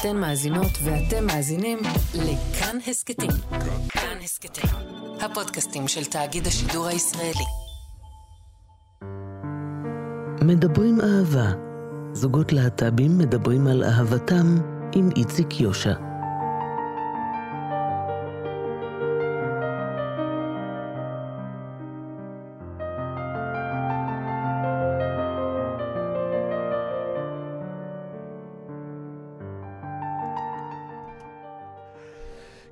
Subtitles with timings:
[0.00, 1.78] אתן מאזינות ואתם מאזינים
[2.14, 3.30] לכאן הסכתים.
[3.88, 4.70] כאן הסכתים,
[5.20, 7.44] הפודקאסטים של תאגיד השידור הישראלי.
[10.42, 11.52] מדברים אהבה.
[12.12, 14.56] זוגות להט"בים מדברים על אהבתם
[14.94, 16.05] עם איציק יושע.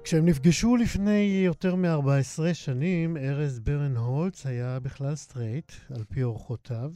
[0.04, 6.92] כשהם נפגשו לפני יותר מ-14 שנים, ארז ברנהולץ היה בכלל סטרייט, על פי אורחותיו.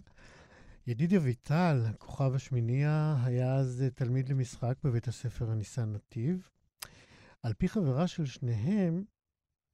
[0.87, 6.49] ידידיה ויטל, כוכב השמיניה, היה אז תלמיד למשחק בבית הספר ניסן נתיב.
[7.43, 9.05] על פי חברה של שניהם,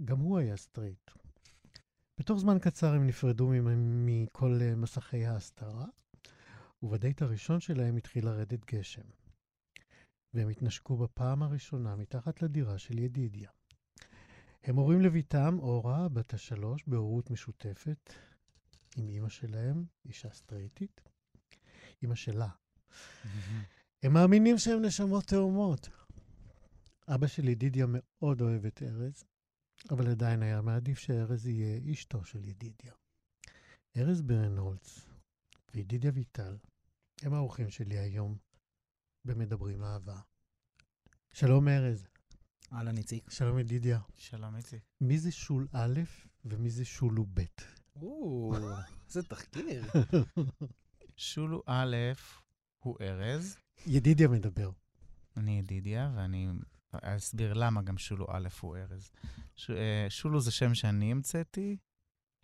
[0.04, 1.10] גם הוא היה סטרייט.
[2.20, 5.86] בתוך זמן קצר הם נפרדו מכל מסכי ההסתרה,
[6.82, 9.23] ובדייט הראשון שלהם התחיל לרדת גשם.
[10.34, 13.50] והם התנשקו בפעם הראשונה מתחת לדירה של ידידיה.
[14.64, 18.12] הם הורים לביתם, אורה, בת השלוש, בהורות משותפת,
[18.96, 21.00] עם אימא שלהם, אישה סטרייטית,
[22.02, 22.48] אימא שלה.
[24.02, 25.88] הם מאמינים שהם נשמות תאומות.
[27.08, 29.24] אבא של ידידיה מאוד אוהב את ארז,
[29.90, 32.92] אבל עדיין היה מעדיף שארז יהיה אשתו של ידידיה.
[33.96, 35.00] ארז ברנהולץ
[35.74, 36.56] וידידיה ויטל
[37.22, 38.36] הם האורחים שלי היום
[39.24, 40.16] במדברים אהבה.
[41.32, 42.06] שלום ארז.
[42.72, 43.30] אהלן איציק.
[43.30, 44.00] שלום ידידיה.
[44.16, 44.82] שלום איציק.
[45.00, 46.00] מי זה שול א'
[46.44, 47.40] ומי זה שולו ב'?
[47.96, 48.54] או,
[49.08, 49.84] איזה תחקיר.
[51.16, 51.96] שולו א'
[52.78, 54.70] הוא ארז, ידידיה מדבר.
[55.36, 56.48] אני ידידיה, ואני
[56.90, 59.10] אסביר למה גם שולו א' הוא ארז.
[59.56, 61.76] ש, אה, שולו זה שם שאני המצאתי,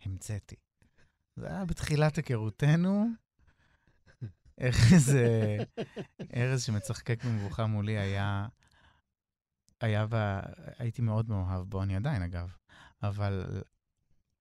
[0.01, 0.55] המצאתי.
[1.35, 3.07] זה היה בתחילת היכרותנו.
[4.61, 5.57] איך זה...
[6.35, 8.47] ארז שמצחקק במבוכה מולי היה...
[9.81, 10.39] היה ב...
[10.77, 12.55] הייתי מאוד מאוהב בו, אני עדיין אגב,
[13.03, 13.61] אבל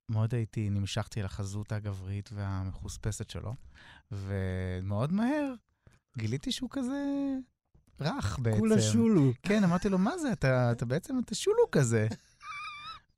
[0.08, 3.54] מאוד הייתי, נמשכתי לחזות הגברית והמחוספסת שלו,
[4.12, 5.54] ומאוד מהר
[6.19, 7.04] גיליתי שהוא כזה
[8.00, 8.58] רך בעצם.
[8.58, 9.32] כולה שולו.
[9.42, 12.08] כן, אמרתי לו, מה זה, אתה, אתה בעצם, אתה שולו כזה.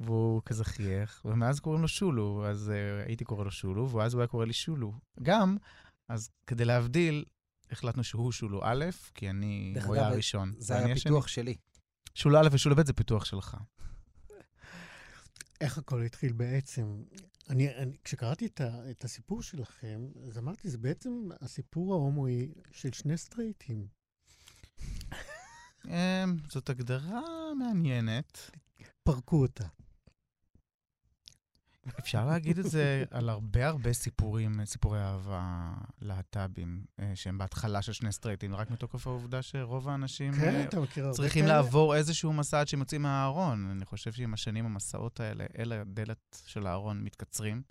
[0.01, 4.21] והוא כזה חייך, ומאז קוראים לו שולו, אז uh, הייתי קורא לו שולו, ואז הוא
[4.21, 4.93] היה קורא לי שולו.
[5.23, 5.57] גם,
[6.09, 7.25] אז כדי להבדיל,
[7.71, 10.55] החלטנו שהוא שולו א', כי אני, הוא היה הראשון.
[10.59, 11.57] זה היה פיתוח שלי.
[12.15, 13.57] שולו א' ושולו ב' זה פיתוח שלך.
[15.61, 17.03] איך הכל התחיל בעצם?
[17.49, 22.93] אני, אני, כשקראתי את, ה, את הסיפור שלכם, אז אמרתי, זה בעצם הסיפור ההומואי של
[22.93, 23.87] שני סטרייטים.
[25.87, 27.21] אמ, זאת הגדרה
[27.59, 28.51] מעניינת.
[29.03, 29.65] פרקו אותה.
[31.99, 37.93] אפשר להגיד את זה על הרבה הרבה סיפורים, סיפורי אהבה להט"בים, אה, שהם בהתחלה של
[37.93, 41.57] שני סטרייטים, רק מתוקף העובדה שרוב האנשים כן, אה, אתה מכיר הרבה צריכים כאלה?
[41.57, 43.71] לעבור איזשהו מסע עד שהם יוצאים מהארון.
[43.71, 47.63] אני חושב שעם השנים המסעות האלה, אל הדלת של הארון מתקצרים,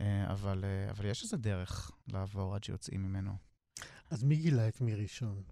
[0.00, 3.36] אה, אבל, אבל יש איזה דרך לעבור עד שיוצאים ממנו.
[4.10, 5.42] אז מי גילה את מי ראשון?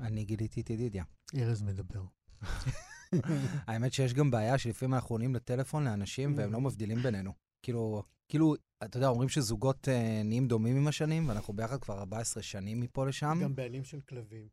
[0.00, 1.04] אני גיליתי את ידידיה.
[1.36, 2.04] ארז מדבר.
[3.68, 7.32] האמת שיש גם בעיה שלפעמים אנחנו עונים לטלפון לאנשים והם לא מבדילים בינינו.
[7.62, 8.54] כאילו, כאילו,
[8.84, 13.06] אתה יודע, אומרים שזוגות אה, נהיים דומים עם השנים, ואנחנו ביחד כבר 14 שנים מפה
[13.06, 13.38] לשם.
[13.42, 14.48] גם בעלים של כלבים.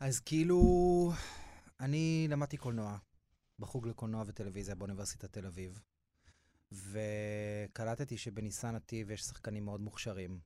[0.00, 1.12] אז כאילו,
[1.80, 2.96] אני למדתי קולנוע,
[3.58, 5.80] בחוג לקולנוע וטלוויזיה באוניברסיטת תל אביב,
[6.72, 10.38] וקלטתי שבניסן נתיב יש שחקנים מאוד מוכשרים.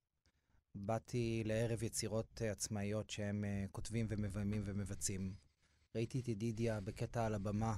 [0.86, 5.34] באתי לערב יצירות אה, עצמאיות שהם uh, כותבים ומביימים ומבצעים.
[5.94, 7.76] ראיתי את ידידיה בקטע על הבמה,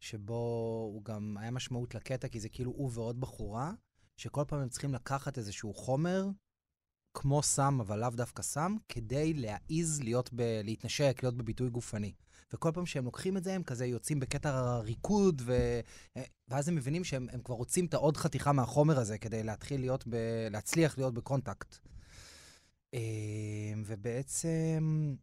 [0.00, 0.34] שבו
[0.92, 3.72] הוא גם, היה משמעות לקטע, כי זה כאילו הוא ועוד בחורה,
[4.16, 6.28] שכל פעם הם צריכים לקחת איזשהו חומר,
[7.14, 10.60] כמו סם, אבל לאו דווקא סם, כדי להעיז להיות ב...
[10.64, 12.12] להתנשק, להיות בביטוי גופני.
[12.52, 15.80] וכל פעם שהם לוקחים את זה, הם כזה יוצאים בקטע ריקוד, ו...
[16.48, 20.04] ואז הם מבינים שהם הם כבר רוצים את העוד חתיכה מהחומר הזה כדי להתחיל להיות
[20.08, 20.16] ב...
[20.50, 21.78] להצליח להיות בקונטקט.
[22.94, 25.14] אה, ובעצם,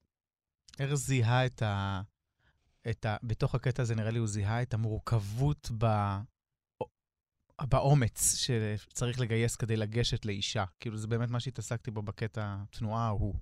[0.79, 2.01] ארז זיהה את ה...
[2.89, 3.17] את ה...
[3.23, 5.85] בתוך הקטע הזה, נראה לי, הוא זיהה את המורכבות ב...
[7.61, 10.65] באומץ שצריך לגייס כדי לגשת לאישה.
[10.79, 13.35] כאילו, זה באמת מה שהתעסקתי בו בקטע התנועה ההוא.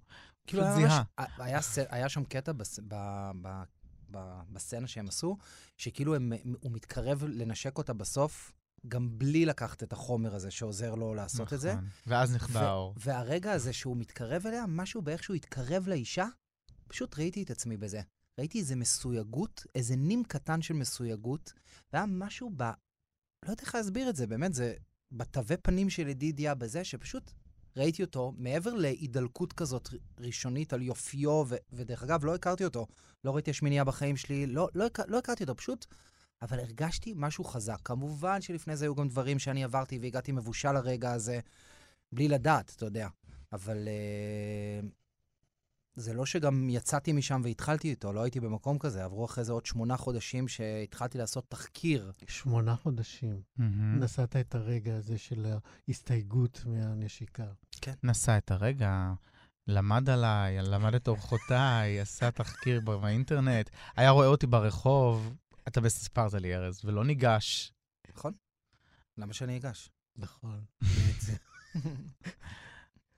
[0.47, 1.03] כאילו היה, זיהה.
[1.19, 1.59] ממש, היה,
[1.89, 2.95] היה שם קטע בס, ב,
[3.41, 3.63] ב,
[4.11, 5.37] ב, בסצנה שהם עשו,
[5.77, 8.51] שכאילו הם, הוא מתקרב לנשק אותה בסוף,
[8.87, 11.73] גם בלי לקחת את החומר הזה שעוזר לו לעשות את זה.
[11.73, 11.87] נכון.
[12.07, 12.93] ואז נכבה האור.
[12.97, 16.25] והרגע הזה שהוא מתקרב אליה, משהו באיך שהוא התקרב לאישה,
[16.87, 18.01] פשוט ראיתי את עצמי בזה.
[18.39, 21.53] ראיתי איזה מסויגות, איזה נים קטן של מסויגות,
[21.93, 22.63] והיה משהו ב...
[23.45, 24.73] לא יודע איך להסביר את זה, באמת, זה
[25.11, 27.31] בתווי פנים של ידידיה בזה, שפשוט
[27.77, 29.89] ראיתי אותו, מעבר להידלקות כזאת
[30.19, 32.87] ראשונית על יופיו, ו- ודרך אגב, לא הכרתי אותו,
[33.23, 35.85] לא ראיתי השמינייה בחיים שלי, לא, לא, הכ- לא הכרתי אותו, פשוט,
[36.41, 37.77] אבל הרגשתי משהו חזק.
[37.83, 41.39] כמובן שלפני זה היו גם דברים שאני עברתי והגעתי מבושל לרגע הזה,
[42.11, 43.07] בלי לדעת, אתה יודע.
[43.53, 44.85] אבל uh,
[45.95, 49.03] זה לא שגם יצאתי משם והתחלתי איתו, לא הייתי במקום כזה.
[49.03, 52.11] עברו אחרי זה עוד שמונה חודשים שהתחלתי לעשות תחקיר.
[52.27, 53.41] שמונה חודשים.
[53.57, 53.99] מהמם.
[53.99, 55.45] נסעת את הרגע הזה של
[55.87, 57.45] ההסתייגות מהנשיקה.
[58.03, 59.13] נסע את הרגע,
[59.67, 65.35] למד עליי, למד את אורחותיי, עשה תחקיר באינטרנט, היה רואה אותי ברחוב,
[65.67, 67.73] אתה סיפרת לי, ארז, ולא ניגש.
[68.09, 68.33] נכון?
[69.17, 69.89] למה שאני אגש?
[70.15, 70.65] נכון.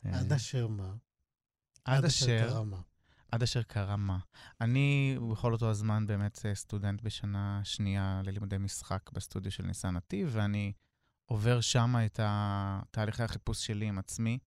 [0.06, 0.96] אה, עד אשר מה?
[1.86, 2.82] עד אשר, קרה מה?
[3.32, 4.20] עד אשר קרה מה.
[4.62, 10.30] אני בכל אותו הזמן באמת אה, סטודנט בשנה שנייה ללימודי משחק בסטודיו של ניסן נתיב,
[10.32, 10.74] ואני
[11.26, 12.20] עובר שם את
[12.92, 14.40] תהליכי החיפוש שלי עם עצמי.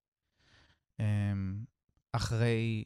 [1.01, 1.65] אמ,
[2.13, 2.85] אחרי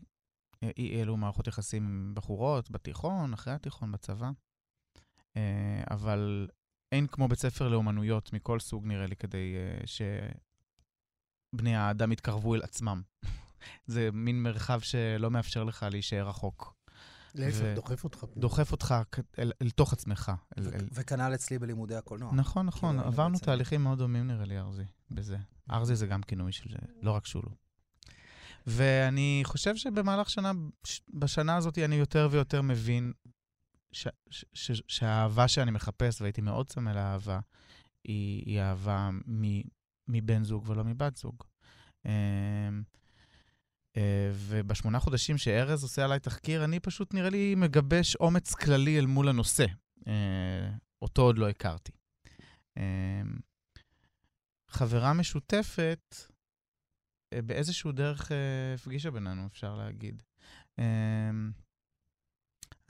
[0.62, 4.30] אה, אי אלו מערכות יחסים עם בחורות, בתיכון, אחרי התיכון, בצבא.
[5.36, 5.42] אה,
[5.90, 6.48] אבל
[6.92, 9.86] אין כמו בית ספר לאומנויות מכל סוג, נראה לי, כדי אה,
[11.54, 13.02] שבני האדם יתקרבו אל עצמם.
[13.86, 16.74] זה מין מרחב שלא מאפשר לך להישאר רחוק.
[17.34, 18.24] להפך, ו- דוחף אותך.
[18.36, 18.94] דוחף אותך
[19.38, 20.32] אל, אל תוך עצמך.
[20.58, 20.88] אל, אל...
[20.92, 22.32] וכנ"ל אצלי בלימודי הקולנוע.
[22.34, 25.36] נכון, נכון, כאילו, עברנו בעצם- תהליכים מאוד דומים נראה לי, ארזי, בזה.
[25.70, 27.50] ארזי זה גם כינוי של זה, לא רק שולו.
[28.66, 30.52] ואני חושב שבמהלך שנה,
[31.14, 33.12] בשנה הזאת אני יותר ויותר מבין
[33.94, 37.40] ש, ש, ש, שהאהבה שאני מחפש, והייתי מאוד צמא לאהבה,
[38.04, 39.60] היא, היא אהבה מ,
[40.08, 41.42] מבן זוג ולא מבת זוג.
[42.06, 42.82] אמ,
[43.96, 49.06] אה, ובשמונה חודשים שארז עושה עליי תחקיר, אני פשוט נראה לי מגבש אומץ כללי אל
[49.06, 49.64] מול הנושא.
[50.06, 50.70] אה,
[51.02, 51.92] אותו עוד לא הכרתי.
[52.78, 53.22] אה,
[54.68, 56.16] חברה משותפת
[57.32, 58.32] אה, באיזשהו דרך
[58.74, 60.22] הפגישה בינינו, אפשר להגיד.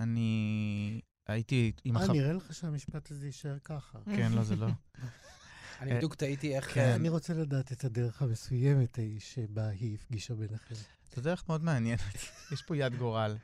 [0.00, 2.14] אה, אני הייתי עם אה, החבר...
[2.14, 3.98] נראה לך שהמשפט הזה יישאר ככה.
[4.04, 4.66] כן, לא, זה לא.
[5.80, 6.74] אני אה, בדיוק תהיתי איך...
[6.74, 6.92] כן.
[6.94, 10.74] אני רוצה לדעת את הדרך המסוימת ההיא שבה היא הפגישה ביניכם.
[11.14, 12.14] זו דרך מאוד מעניינת.
[12.52, 13.36] יש פה יד גורל.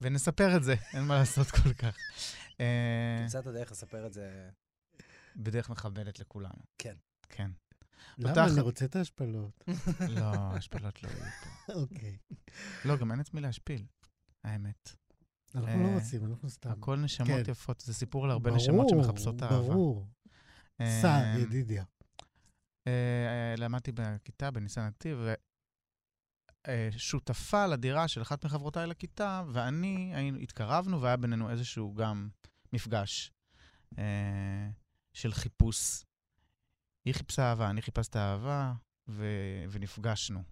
[0.00, 1.96] ונספר את זה, אין מה לעשות כל כך.
[2.60, 4.50] אה, תמצא את הדרך לספר את זה.
[5.36, 6.62] בדרך מכבדת לכולנו.
[6.78, 6.94] כן.
[7.28, 7.50] כן.
[8.18, 8.46] למה?
[8.46, 9.64] אני רוצה את ההשפלות.
[10.08, 11.72] לא, השפלות לא יהיו פה.
[11.80, 12.16] אוקיי.
[12.84, 13.86] לא, גם אין את מי להשפיל,
[14.44, 14.96] האמת.
[15.54, 16.70] אנחנו אה, לא רוצים, אנחנו סתם.
[16.70, 17.50] הכל נשמות כן.
[17.50, 19.58] יפות, זה סיפור על הרבה נשמות ברור, שמחפשות אהבה.
[19.58, 20.06] ברור.
[20.80, 21.84] אה, סע, ידידיה.
[22.86, 25.18] אה, אה, למדתי בכיתה בניסן נתיב,
[26.68, 32.28] ושותפה לדירה של אחת מחברותיי לכיתה, ואני, התקרבנו והיה בינינו איזשהו גם
[32.72, 33.32] מפגש
[33.98, 34.68] אה,
[35.12, 36.04] של חיפוש.
[37.04, 38.72] היא חיפשה אהבה, אני חיפשתי אהבה,
[39.70, 40.42] ונפגשנו.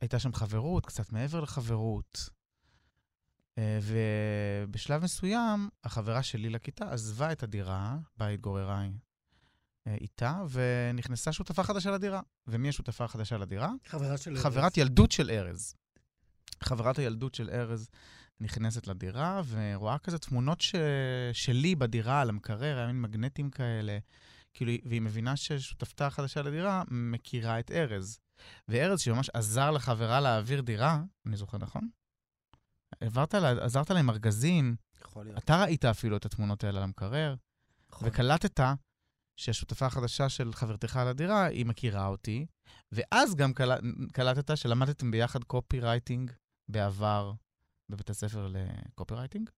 [0.00, 2.30] הייתה שם חברות, קצת מעבר לחברות.
[3.58, 8.84] אה, ובשלב מסוים, החברה שלי לכיתה עזבה את הדירה בה התגוררה
[9.86, 12.20] אה, איתה, ונכנסה שותפה חדשה לדירה.
[12.46, 13.72] ומי השותפה החדשה לדירה?
[13.86, 14.36] חברה של...
[14.36, 15.74] חברת ילדות של ארז.
[16.62, 17.88] חברת הילדות של ארז
[18.40, 20.74] נכנסת לדירה, ורואה כזה תמונות ש...
[21.32, 23.98] שלי בדירה על המקרר, היה מין מגנטים כאלה.
[24.54, 28.18] כאילו, והיא מבינה ששותפתה החדשה לדירה מכירה את ארז.
[28.68, 31.88] וארז, שממש עזר לחברה להעביר דירה, אני זוכר נכון?
[33.00, 35.38] העברת לה, עזרת לה עם ארגזים, יכול להיות.
[35.38, 37.34] אתה ראית אפילו את התמונות האלה על המקרר,
[37.90, 38.08] נכון.
[38.08, 38.60] וקלטת
[39.36, 42.46] שהשותפה החדשה של חברתך לדירה, היא מכירה אותי,
[42.92, 43.72] ואז גם קל...
[44.12, 46.30] קלטת שלמדתם ביחד קופירייטינג
[46.68, 47.32] בעבר
[47.88, 49.50] בבית הספר לקופירייטינג.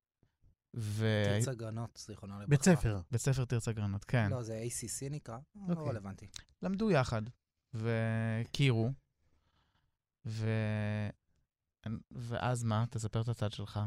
[0.76, 1.23] ו...
[1.25, 2.50] תרצה גרנות, זיכרונה לברכה.
[2.50, 3.00] בית ספר.
[3.11, 4.30] בית ספר תרצה גרנות, כן.
[4.30, 5.88] לא, זה ACC נקרא, לא אוקיי.
[5.88, 6.26] רלוונטי.
[6.62, 7.23] למדו יחד,
[7.76, 8.92] והכירו,
[10.26, 10.50] ו...
[12.11, 12.85] ואז מה?
[12.90, 13.80] תספר את הצד שלך.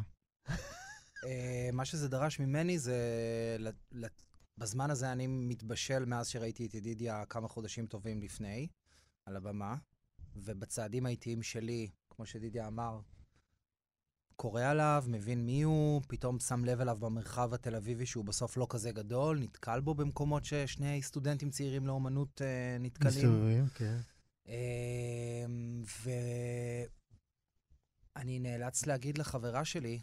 [1.25, 2.97] אה, מה שזה דרש ממני זה...
[4.57, 8.67] בזמן הזה אני מתבשל מאז שראיתי את ידידיה כמה חודשים טובים לפני,
[9.25, 9.75] על הבמה,
[10.35, 12.99] ובצעדים האיטיים שלי, כמו שידידיה אמר,
[14.41, 18.67] קורא עליו, מבין מי הוא, פתאום שם לב אליו במרחב התל אביבי שהוא בסוף לא
[18.69, 23.13] כזה גדול, נתקל בו במקומות ששני סטודנטים צעירים לאומנות אה, נתקלים.
[23.13, 23.97] מסתובבים, כן.
[24.47, 25.83] אמ,
[28.15, 29.99] ואני נאלץ להגיד לחברה שלי,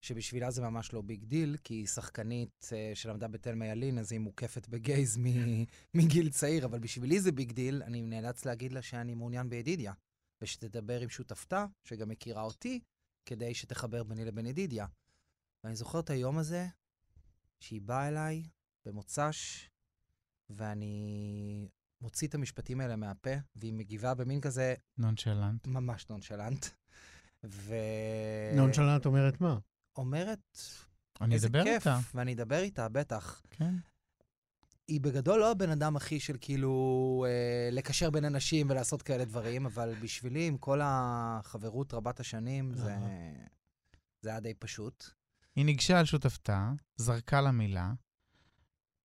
[0.00, 4.20] שבשבילה זה ממש לא big deal, כי היא שחקנית אה, שלמדה בתלמה ילין, אז היא
[4.20, 5.64] מוקפת ב gays מ-
[5.98, 9.92] מגיל צעיר, אבל בשבילי זה big deal, אני נאלץ להגיד לה שאני מעוניין בידידיה,
[10.42, 12.80] ושתדבר עם שותפתה, שגם מכירה אותי,
[13.28, 14.86] כדי שתחבר ביני לבין ידידיה.
[15.64, 16.66] ואני זוכר את היום הזה,
[17.60, 18.42] שהיא באה אליי
[18.86, 19.68] במוצ"ש,
[20.50, 21.68] ואני
[22.00, 25.66] מוציא את המשפטים האלה מהפה, והיא מגיבה במין כזה נונשלנט.
[25.66, 26.66] ממש נונשלנט.
[27.44, 27.74] ו...
[28.56, 29.58] נונשלנט אומרת מה?
[29.96, 30.58] אומרת,
[31.20, 31.98] אני איזה אדבר כיף, איתה.
[32.14, 33.42] ואני אדבר איתה, בטח.
[33.50, 33.74] כן.
[34.88, 39.66] היא בגדול לא הבן אדם הכי של כאילו אה, לקשר בין אנשים ולעשות כאלה דברים,
[39.66, 42.96] אבל בשבילי, עם כל החברות רבת השנים, זה.
[44.22, 45.04] זה היה די פשוט.
[45.56, 47.92] היא ניגשה על שותפתה, זרקה לה מילה,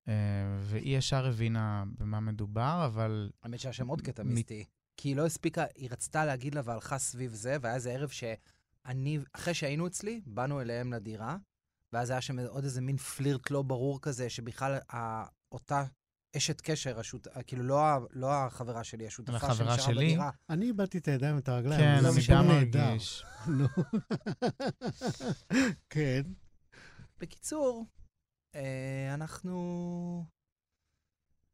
[0.08, 0.14] אה,
[0.60, 4.66] והיא ישר הבינה במה מדובר, אבל האמת שהיה שם עוד קטע מיסטי.
[4.98, 9.20] כי היא לא הספיקה, היא רצתה להגיד לה והלכה סביב זה, והיה איזה ערב שאני,
[9.34, 11.38] אחרי שהיינו אצלי, באנו אליהם לדירה,
[11.94, 14.78] ואז היה שם עוד איזה מין פלירט לא ברור כזה, שבכלל
[15.54, 15.84] אותה
[16.38, 20.06] אשת קשר, השות, כאילו לא, ה- לא החברה שלי, השותפה החברה שנשארה שלי?
[20.06, 20.32] בדירה.
[20.50, 21.80] אני איבדתי את הידיים ואת הרגליים.
[21.82, 22.48] כן, אני גם.
[22.48, 23.26] מרגיש.
[23.58, 23.68] נו.
[25.90, 26.22] כן.
[27.20, 27.86] בקיצור,
[28.56, 30.26] אה, אנחנו...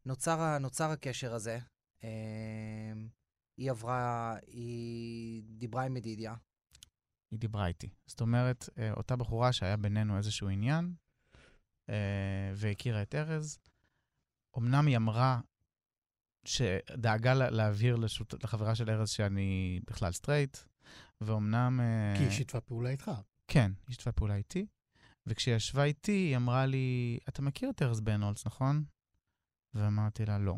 [0.05, 1.59] נוצר, נוצר הקשר הזה.
[2.03, 2.93] אה,
[3.57, 6.35] היא עברה, היא דיברה עם ידידיה.
[7.31, 7.89] היא דיברה איתי.
[8.07, 10.93] זאת אומרת, אה, אותה בחורה שהיה בינינו איזשהו עניין,
[12.55, 13.59] והכירה את ארז,
[14.59, 15.39] אמנם היא אמרה
[16.45, 18.43] שדאגה לה- להבהיר לשות...
[18.43, 20.57] לחברה של ארז שאני בכלל סטרייט,
[21.21, 21.79] ואומנם...
[21.79, 23.11] אה, כי היא שיתפה פעולה איתך.
[23.47, 24.65] כן, היא שיתפה פעולה איתי.
[25.27, 28.83] וכשהיא ישבה איתי, היא אמרה לי, אתה מכיר את ארז ברנהולץ, נכון?
[29.73, 30.55] ואמרתי לה, לא.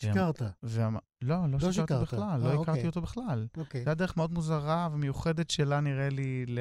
[0.00, 0.42] שיקרת.
[0.62, 2.02] ואמר, לא, לא שיקרתי שיקרת.
[2.02, 2.86] בכלל, אה, לא הכרתי אוקיי.
[2.86, 3.46] אותו בכלל.
[3.56, 3.84] אוקיי.
[3.84, 6.58] זו הייתה דרך מאוד מוזרה ומיוחדת שלה, נראה לי, ל...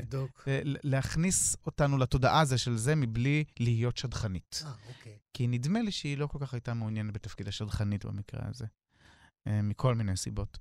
[0.00, 0.48] לבדוק.
[0.64, 4.62] ל- להכניס אותנו לתודעה הזו של זה מבלי להיות שדכנית.
[4.66, 5.18] אה, אוקיי.
[5.34, 8.66] כי נדמה לי שהיא לא כל כך הייתה מעוניינת בתפקיד השדכנית במקרה הזה,
[9.46, 10.58] אה, מכל מיני סיבות.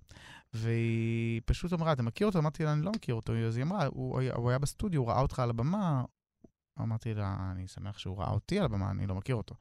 [0.54, 2.40] והיא פשוט אמרה, אתה מכיר אותו?
[2.40, 3.34] אמרתי לה, אני לא מכיר אותו.
[3.48, 6.04] אז היא אמרה, הוא, הוא היה בסטודיו, הוא ראה אותך על הבמה.
[6.82, 9.56] אמרתי לה, אני שמח שהוא ראה אותי על הבמה, אני לא מכיר אותו.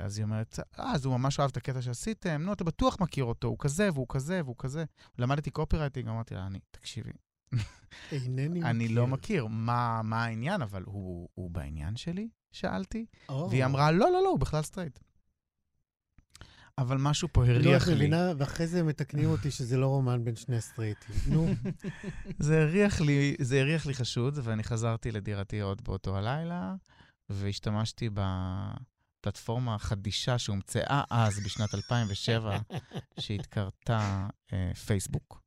[0.00, 3.24] אז היא אומרת, אה, אז הוא ממש אהב את הקטע שעשיתם, נו, אתה בטוח מכיר
[3.24, 4.84] אותו, הוא כזה והוא כזה והוא כזה.
[5.18, 7.10] למדתי קופירייטינג, אמרתי לה, אני, תקשיבי,
[8.12, 8.66] אינני מכיר.
[8.70, 12.28] אני לא מכיר, מה, מה העניין, אבל הוא, הוא בעניין שלי?
[12.52, 13.06] שאלתי.
[13.28, 13.50] או.
[13.50, 14.98] והיא אמרה, לא, לא, לא, הוא בכלל סטרייט.
[16.78, 17.94] אבל משהו פה לא, הריח לי.
[17.94, 21.14] מבינה, ואחרי זה מתקנים אותי שזה לא רומן בין שני סטרייטים.
[21.28, 21.48] נו,
[22.38, 26.74] זה הריח לי, זה הריח לי חשוד, ואני חזרתי לדירתי עוד באותו הלילה,
[27.30, 28.10] והשתמשתי
[29.20, 32.58] בפלטפורמה החדישה שהומצאה אז, בשנת 2007,
[33.20, 35.42] שהתקראה אה, פייסבוק.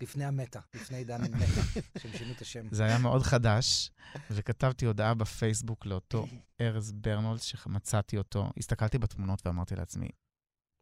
[0.00, 2.66] לפני המטה, לפני עידן המטה, שהם שינו את השם.
[2.70, 3.90] זה היה מאוד חדש,
[4.30, 6.26] וכתבתי הודעה בפייסבוק לאותו
[6.60, 8.50] ארז ברנהולץ, שמצאתי אותו.
[8.56, 10.08] הסתכלתי בתמונות ואמרתי לעצמי,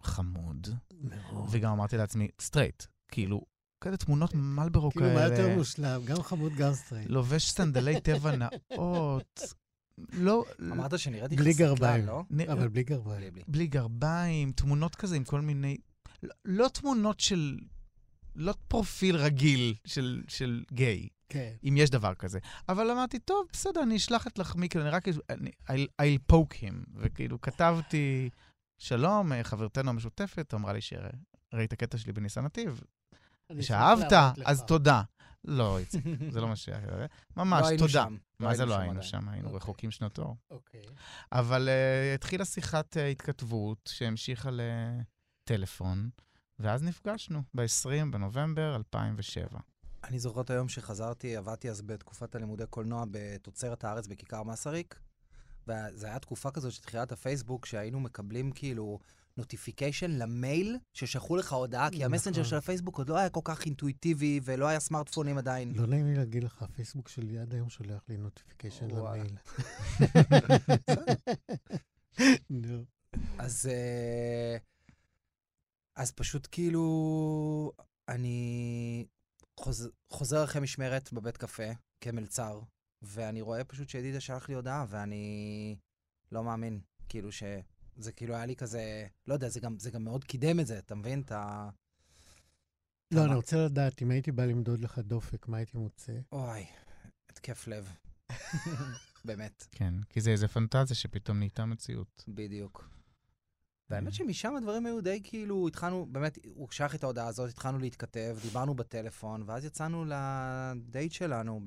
[0.03, 0.69] חמוד.
[1.01, 1.49] מאוד.
[1.51, 2.83] וגם אמרתי לעצמי, סטרייט.
[3.09, 3.43] כאילו,
[3.81, 6.05] כאלה תמונות מלברו כאילו, מה יותר כאלה, מושלם?
[6.05, 7.11] גם חמוד, גם סטרייט.
[7.11, 9.41] לובש סנדלי טבע נאות,
[10.13, 12.07] לא, אמרת שנראיתי בלי גרביים.
[12.07, 12.23] לא?
[12.53, 13.33] אבל בלי גרביים.
[13.49, 15.77] בלי, גרביים, תמונות כזה עם כל מיני...
[16.23, 17.59] לא, לא תמונות של...
[18.37, 21.53] לא פרופיל רגיל של, של גיי, כן.
[21.69, 22.39] אם יש דבר כזה.
[22.69, 25.05] אבל אמרתי, טוב, בסדר, אני אשלח את לחמי, כאילו, אני רק...
[25.31, 26.75] אני, I'll, I'll poke him.
[26.95, 28.31] וכאילו, כתבתי,
[28.79, 32.81] שלום, אה, חברתנו המשותפת, אמרה לי שראית הקטע שלי בניסן נתיב,
[33.61, 34.13] שאהבת.
[34.45, 35.03] אז תודה.
[35.45, 36.69] לא, איציק, זה לא מה ש...
[37.37, 37.93] ממש, לא היינו תודה.
[37.93, 38.17] שם.
[38.41, 39.03] מה זה לא שם היינו.
[39.03, 39.29] שם?
[39.29, 39.57] היינו אוקיי.
[39.57, 40.37] רחוקים שנות אור.
[40.51, 40.83] אוקיי.
[41.33, 46.11] אבל uh, התחילה שיחת uh, התכתבות שהמשיכה לטלפון,
[46.59, 49.61] ואז נפגשנו ב-20 בנובמבר 2007.
[50.05, 55.01] אני זוכר את היום שחזרתי, עבדתי אז בתקופת הלימודי קולנוע בתוצרת הארץ בכיכר מסריק,
[55.67, 58.99] וזו הייתה תקופה כזאת של תחילת הפייסבוק, שהיינו מקבלים כאילו
[59.39, 62.13] notification למייל ששלחו לך הודעה, כי נכון.
[62.13, 65.73] המסנג'ר של הפייסבוק עוד לא היה כל כך אינטואיטיבי ולא היה סמארטפונים עדיין.
[65.75, 68.89] לא נעים לי להגיד לך, הפייסבוק שלי עד היום שולח לי notification.
[68.91, 69.37] למייל.
[73.39, 74.57] אז, אה,
[75.97, 77.73] אז פשוט כאילו,
[78.09, 79.07] אני
[79.61, 82.61] חוז, חוזר אחרי משמרת בבית קפה כמלצר,
[83.03, 85.77] ואני רואה פשוט שידידה שלח לי הודעה, ואני
[86.33, 87.33] לא מאמין, כאילו
[87.99, 90.79] שזה כאילו היה לי כזה, לא יודע, זה גם, זה גם מאוד קידם את זה,
[90.79, 91.21] אתה מבין?
[91.21, 91.69] את ה...
[93.11, 93.25] לא?
[93.25, 96.13] אני רוצה לדעת, אם הייתי בא למדוד לך דופק, מה הייתי מוצא?
[96.33, 96.67] אוי,
[97.31, 97.93] התקף לב.
[99.25, 102.25] באמת, כן, כי זה איזה פנטזיה שפתאום נהייתה מציאות.
[102.29, 102.91] בדיוק.
[103.91, 108.37] והאמת שמשם הדברים היו די כאילו, התחלנו, באמת, הוא שלח את ההודעה הזאת, התחלנו להתכתב,
[108.43, 111.61] דיברנו בטלפון, ואז יצאנו לדייט שלנו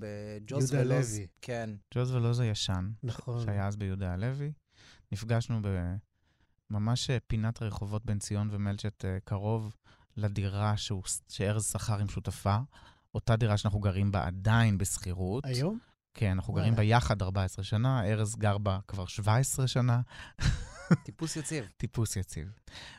[0.50, 1.16] יהודה ולוז.
[1.16, 1.28] לוי.
[1.42, 1.70] כן.
[1.94, 3.46] ג'וז ולוז הישן, נכון.
[3.46, 4.52] שהיה אז ביהודה הלוי.
[5.12, 6.11] נפגשנו בממש
[7.10, 9.76] אה, פינת הרחובות בן ציון ומלצ'ט אה, קרוב
[10.18, 12.58] לדירה שהוא- שארז שכר עם שותפה.
[13.16, 15.46] אותה דירה שאנחנו גרים בה עדיין בשכירות.
[15.46, 15.80] היום?
[16.14, 16.66] כן, אנחנו וואלה.
[16.66, 20.02] גרים בה יחד 14 שנה, ארז גר בה כבר 17 שנה.
[21.06, 21.66] טיפוס יציב.
[21.78, 22.52] טיפוס יציב.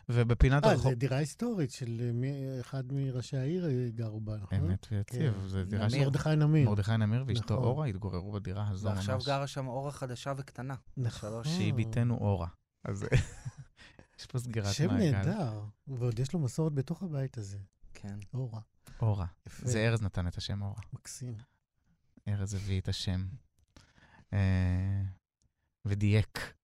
[0.09, 0.93] ובפינת אה, הרחוב...
[0.93, 4.59] זו דירה היסטורית של אה, מי- אחד מראשי העיר אה, גרו בה, נכון?
[4.59, 5.49] אמת ויציב, כן.
[5.49, 5.99] זו דירה של.
[5.99, 6.69] מרדכי נמיר.
[6.69, 7.65] מרדכי נמיר ואשתו נכון.
[7.67, 8.97] אורה התגוררו בדירה הזו ממש.
[9.09, 10.75] ועכשיו גרה שם אורה חדשה וקטנה.
[10.97, 11.45] נכון.
[11.45, 12.49] שהיא ביתנו אורה.
[12.85, 13.05] אז
[14.23, 15.11] יש פה סגירת שם מעגל.
[15.11, 17.59] נהדר, ועוד יש לו מסורת בתוך הבית הזה.
[17.95, 18.19] כן.
[18.35, 18.61] אורה.
[19.01, 19.27] אורה.
[19.47, 19.69] יפה.
[19.69, 20.81] זה ארז נתן את השם אורה.
[20.93, 21.35] מקסים.
[22.29, 23.27] ארז הביא את השם.
[24.33, 25.03] אה,
[25.85, 26.55] ודייק.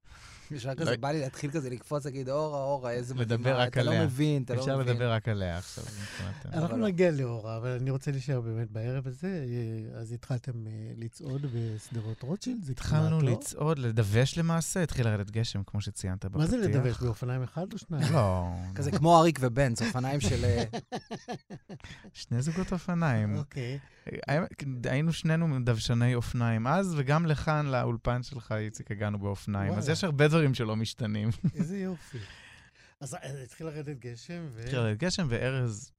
[0.51, 4.05] ישר כזה, בא לי להתחיל כזה לקפוץ, להגיד, אורה, אורה, איזה מדהימה, אתה לא.
[4.05, 4.75] מבין, אתה לא מבין.
[4.75, 5.85] אפשר לדבר רק עליה עכשיו.
[6.53, 6.87] אנחנו לא.
[6.87, 9.45] נגיע לאורה, אבל אני רוצה להישאר באמת בערב הזה.
[9.49, 12.71] אה, אז התחלתם אה, לצעוד בשדרות רוטשילד?
[12.71, 13.21] התחלנו?
[13.21, 16.41] לצעוד, לדווש למעשה, התחיל לרדת גשם, כמו שציינת בפתיח.
[16.41, 17.03] מה זה לדווש?
[17.03, 18.13] באופניים אחד או שניים?
[18.13, 18.49] לא.
[18.75, 20.45] כזה כמו אריק ובנץ, אופניים של...
[20.45, 20.65] אה,
[22.13, 23.37] שני זוגות אופניים.
[23.37, 23.79] אוקיי.
[24.85, 29.73] היינו שנינו דוושני אופניים אז, וגם לכאן, לאולפן שלך, איציק, הגענו באופניים.
[29.73, 29.89] אז.
[29.89, 31.29] יש הרבה דברים שלא משתנים.
[31.55, 32.19] איזה יופי.
[33.01, 34.61] אז אה, התחיל לרדת גשם, ו...
[34.61, 35.93] התחיל לרדת גשם, וארז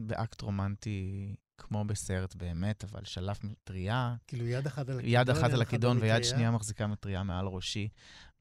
[0.00, 5.50] באקט רומנטי, כמו בסרט באמת, אבל שלף מטריה, כאילו יד אחת על הכידון, יד אחת
[5.52, 6.24] על הכידון ויד.
[6.24, 7.88] שנייה מחזיקה מטריה מעל ראשי,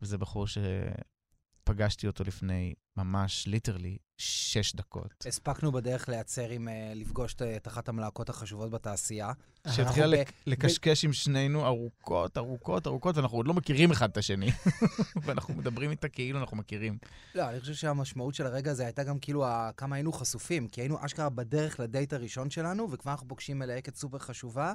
[0.02, 0.48] וזה בחור
[1.68, 5.26] שפגשתי אותו לפני ממש, ליטרלי, שש דקות.
[5.28, 9.32] הספקנו בדרך לייצר עם, אה, לפגוש את- את אחת המלהקות החשובות בתעשייה.
[9.68, 14.18] שהתחילה אנחנו לק- לקשקש עם שנינו ארוכות, ארוכות, ארוכות, ואנחנו עוד לא מכירים אחד את
[14.18, 14.48] השני.
[15.24, 16.98] ואנחנו מדברים איתה כאילו אנחנו מכירים.
[17.36, 20.82] לא, אני חושב שהמשמעות של הרגע הזה הייתה גם כאילו ה- כמה היינו חשופים, כי
[20.82, 24.74] היינו אשכרה בדרך לדייט הראשון שלנו, וכבר אנחנו פוגשים מלהקת סופר חשובה,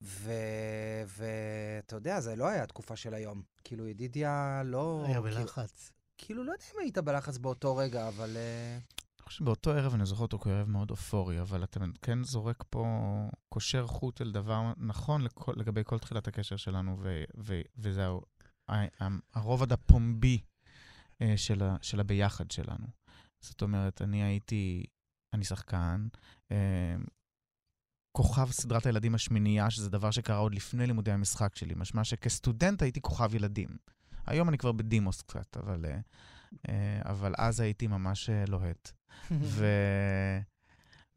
[0.00, 3.42] ואתה יודע, זה לא היה תקופה של היום.
[3.64, 5.02] כאילו, ידידיה לא...
[5.06, 5.92] היה כאילו- בלחץ.
[6.18, 8.36] כאילו, לא יודע אם היית בלחץ באותו רגע, אבל...
[8.36, 8.78] אה,
[9.24, 12.86] אני חושב שבאותו ערב אני זוכר אותו כערב מאוד אופורי, אבל אתה כן זורק פה,
[13.48, 18.22] קושר חוט אל דבר נכון לכל, לגבי כל תחילת הקשר שלנו, ו, ו, וזהו,
[19.34, 20.40] הרובד הפומבי
[21.22, 22.86] אה, של, ה, של הביחד שלנו.
[23.40, 24.84] זאת אומרת, אני הייתי,
[25.32, 26.06] אני שחקן,
[26.52, 26.96] אה,
[28.16, 33.00] כוכב סדרת הילדים השמינייה, שזה דבר שקרה עוד לפני לימודי המשחק שלי, משמע שכסטודנט הייתי
[33.00, 33.68] כוכב ילדים.
[34.26, 35.98] היום אני כבר בדימוס קצת, אבל, אה,
[36.68, 38.90] אה, אבל אז הייתי ממש אה, לוהט.
[39.30, 39.66] ו...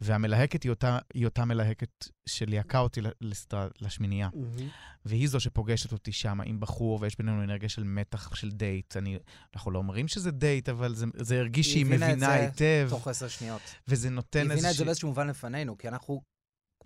[0.01, 4.29] והמלהקת היא אותה, היא אותה מלהקת שליהקה אותי לסדרה, לשמינייה.
[4.33, 4.69] מהמם.
[5.05, 8.97] והיא זו שפוגשת אותי שם עם בחור, ויש בינינו אנרגיה של מתח, של דייט.
[8.97, 9.17] אני,
[9.55, 12.33] אנחנו לא אומרים שזה דייט, אבל זה, זה הרגיש היא שהיא הבינה את מבינה זה
[12.33, 13.61] היטב, תוך עשר שניות.
[13.87, 14.85] וזה נותן היא הבינה את זה איזושהי...
[14.85, 16.21] באיזשהו מובן לפנינו, כי אנחנו,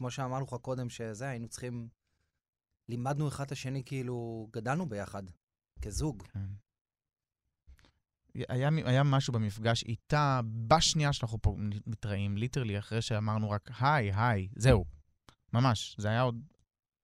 [0.01, 1.87] כמו שאמרנו לך קודם, שזה, היינו צריכים...
[2.89, 5.23] לימדנו אחד את השני, כאילו, גדלנו ביחד,
[5.81, 6.23] כזוג.
[6.23, 6.39] כן.
[8.49, 11.55] היה, היה משהו במפגש איתה, בשנייה שאנחנו פה
[11.87, 14.85] מתראים, literally, אחרי שאמרנו רק היי, היי, זהו.
[15.53, 16.41] ממש, זה היה עוד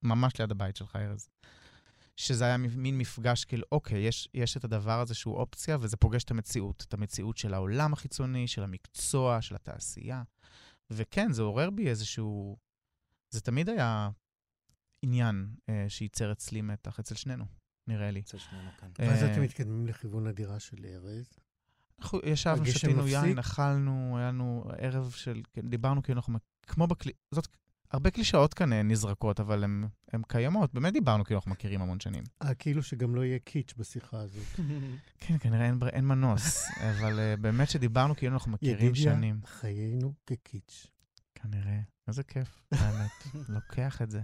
[0.03, 1.29] ממש ליד הבית שלך, ארז.
[2.15, 6.23] שזה היה מין מפגש כאילו, אוקיי, יש, יש את הדבר הזה שהוא אופציה, וזה פוגש
[6.23, 6.85] את המציאות.
[6.87, 10.23] את המציאות של העולם החיצוני, של המקצוע, של התעשייה.
[10.89, 12.66] וכן, זה עורר בי איזשהו...
[13.29, 14.09] זה תמיד היה
[15.01, 17.45] עניין אה, שייצר אצלי מתח, אצל שנינו,
[17.87, 18.19] נראה לי.
[18.19, 18.69] אצל שנינו.
[18.99, 21.39] ואז אה, אתם מתקדמים לכיוון הדירה של ארז.
[21.99, 23.07] אנחנו ישבנו, שתינו?
[23.07, 25.41] יין, אכלנו, היה לנו ערב של...
[25.53, 26.39] כן, דיברנו כאילו אנחנו...
[26.67, 27.11] כמו בקלי...
[27.31, 27.47] זאת...
[27.91, 30.73] הרבה קלישאות כאן אה, נזרקות, אבל הן קיימות.
[30.73, 32.23] באמת דיברנו כאילו אנחנו מכירים המון שנים.
[32.41, 34.45] אה, כאילו שגם לא יהיה קיץ' בשיחה הזאת.
[35.21, 39.39] כן, כנראה אין, אין מנוס, אבל אה, באמת שדיברנו כאילו אנחנו מכירים ידידיה, שנים.
[39.45, 40.87] חיינו כקיץ'.
[41.35, 41.79] כנראה.
[42.07, 43.11] איזה כיף, האמת.
[43.49, 44.21] לוקח את זה.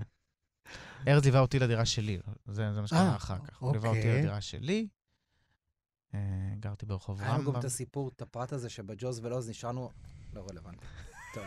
[1.08, 3.58] ארז ליווה אותי לדירה שלי, זה, זה מה שקרה אה, אחר כך.
[3.62, 4.18] הוא ליווה אותי אוקיי.
[4.18, 4.88] לדירה שלי,
[6.14, 6.20] אה,
[6.60, 7.60] גרתי ברחוב היה לנו גם רמב"ם.
[7.60, 9.90] את הסיפור, את הפרט הזה שבג'וז ולוז נשארנו...
[10.34, 10.86] לא רלוונטי.
[11.34, 11.44] טוב,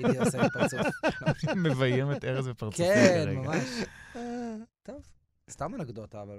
[0.00, 0.86] ידידי עושה לי פרצוף.
[1.66, 3.40] מביים את ארז בפרצופי כן, כרגע.
[3.40, 3.68] ממש.
[4.82, 5.02] טוב,
[5.50, 6.36] סתם אנקדוטה, אבל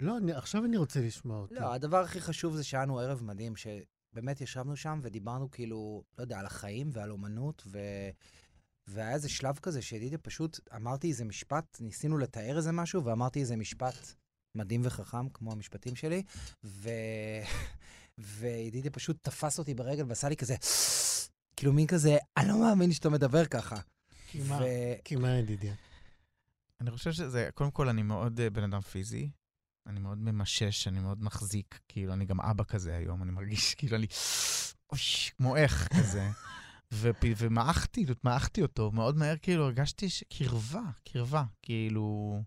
[0.00, 0.18] לא.
[0.20, 1.54] לא, עכשיו אני רוצה לשמוע אותה.
[1.54, 6.22] לא, הדבר הכי חשוב זה שהיה לנו ערב מדהים, שבאמת ישבנו שם ודיברנו כאילו, לא
[6.22, 7.78] יודע, על החיים ועל אומנות, ו...
[8.86, 13.56] והיה איזה שלב כזה שידידיה פשוט, אמרתי איזה משפט, ניסינו לתאר איזה משהו, ואמרתי איזה
[13.56, 14.14] משפט
[14.56, 16.22] מדהים וחכם, כמו המשפטים שלי,
[16.64, 16.90] ו...
[18.18, 20.54] וידידיה פשוט תפס אותי ברגל ועשה לי כזה,
[21.56, 23.76] כאילו מין כזה, אני לא מאמין שאתה מדבר ככה.
[24.26, 24.58] כי מה?
[24.60, 25.74] ו- כי מה ידידיה?
[26.80, 29.30] אני חושב שזה, קודם כל, אני מאוד uh, בן אדם פיזי.
[29.86, 31.80] אני מאוד ממשש, אני מאוד מחזיק.
[31.88, 34.06] כאילו, אני גם אבא כזה היום, אני מרגיש כאילו אני...
[34.92, 34.98] אוי,
[35.36, 36.30] כמו איך כזה.
[37.38, 40.06] ומעכתי, מעכתי אותו, מאוד מהר כאילו הרגשתי.
[40.38, 41.44] קרבה, קרבה.
[41.62, 42.38] כאילו,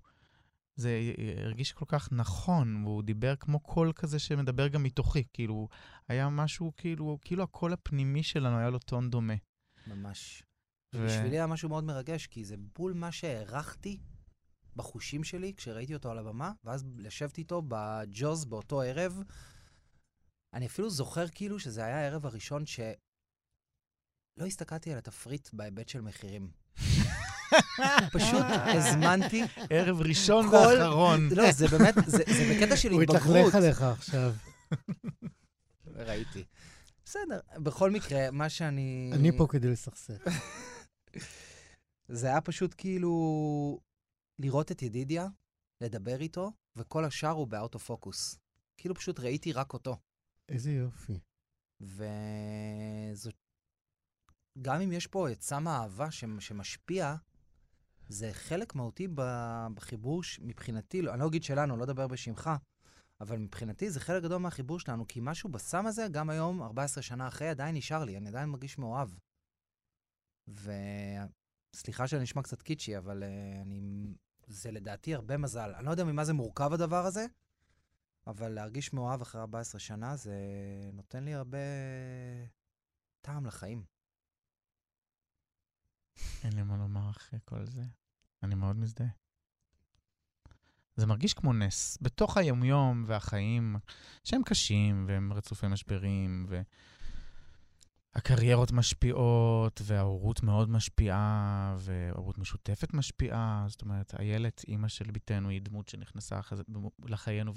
[0.76, 1.00] זה
[1.38, 5.24] הרגיש כל כך נכון, והוא דיבר כמו קול כזה שמדבר גם מתוכי.
[5.34, 5.68] כאילו,
[6.08, 9.34] היה משהו, כאילו, כאילו הקול הפנימי שלנו היה לו טון דומה.
[9.88, 10.44] ממש.
[10.96, 14.00] ו- בשבילי היה משהו מאוד מרגש, כי זה בול מה שהערכתי
[14.76, 19.24] בחושים שלי כשראיתי אותו על הבמה, ואז לשבת איתו בג'וז באותו ערב,
[20.54, 22.80] אני אפילו זוכר כאילו שזה היה הערב הראשון ש...
[24.38, 26.52] לא הסתכלתי על התפריט בהיבט של מחירים.
[28.14, 28.44] פשוט
[28.76, 31.30] הזמנתי ערב ראשון כל- ואחרון.
[31.32, 33.26] לא, זה באמת, זה זה בקטע של הוא התבגרות.
[33.26, 34.34] התלכלך עליך עכשיו.
[35.86, 36.44] ראיתי.
[37.06, 39.12] בסדר, בכל מקרה, מה שאני...
[39.14, 40.24] אני פה כדי לסכסך.
[42.08, 43.80] זה היה פשוט כאילו
[44.40, 45.28] לראות את ידידיה,
[45.82, 48.38] לדבר איתו, וכל השאר הוא באוטו פוקוס.
[48.78, 49.98] כאילו פשוט ראיתי רק אותו.
[50.50, 51.20] איזה יופי.
[51.82, 53.37] וזאת...
[54.62, 56.12] גם אם יש פה את סם האהבה.
[56.12, 57.16] שמשפיע,
[58.10, 59.08] זה חלק מהותי
[59.76, 60.22] בחיבור.
[60.42, 62.50] מבחינתי, לא, אני לא אגיד שלנו, לא אדבר בשמך,
[63.22, 67.28] אבל מבחינתי זה חלק גדול מהחיבור שלנו, כי משהו בסם הזה, גם היום, 14 שנה
[67.28, 69.10] אחרי, עדיין נשאר לי, אני עדיין מרגיש מאוהב.
[70.48, 74.14] וסליחה שאני נשמע קצת קיצ'י, אבל uh, אני...
[74.48, 75.74] זה לדעתי הרבה מזל.
[75.76, 77.26] אני לא יודע ממה זה מורכב הדבר הזה,
[78.28, 80.36] אבל להרגיש מאוהב אחרי 14 שנה, זה
[80.94, 81.58] נותן לי הרבה
[83.22, 83.97] טעם לחיים.
[86.44, 87.84] אין לי מה לומר אחרי כל זה.
[88.44, 89.08] אני מאוד מזדהה.
[90.96, 91.98] זה מרגיש כמו נס.
[92.02, 93.76] בתוך היומיום והחיים,
[94.24, 96.48] שהם קשים והם רצופי משברים,
[98.16, 103.66] והקריירות משפיעות, וההורות מאוד משפיעה, וההורות משותפת משפיעה.
[103.68, 107.54] זאת אומרת, איילת, אימא של בתנו, היא דמות שנכנסה במו- לחיינו,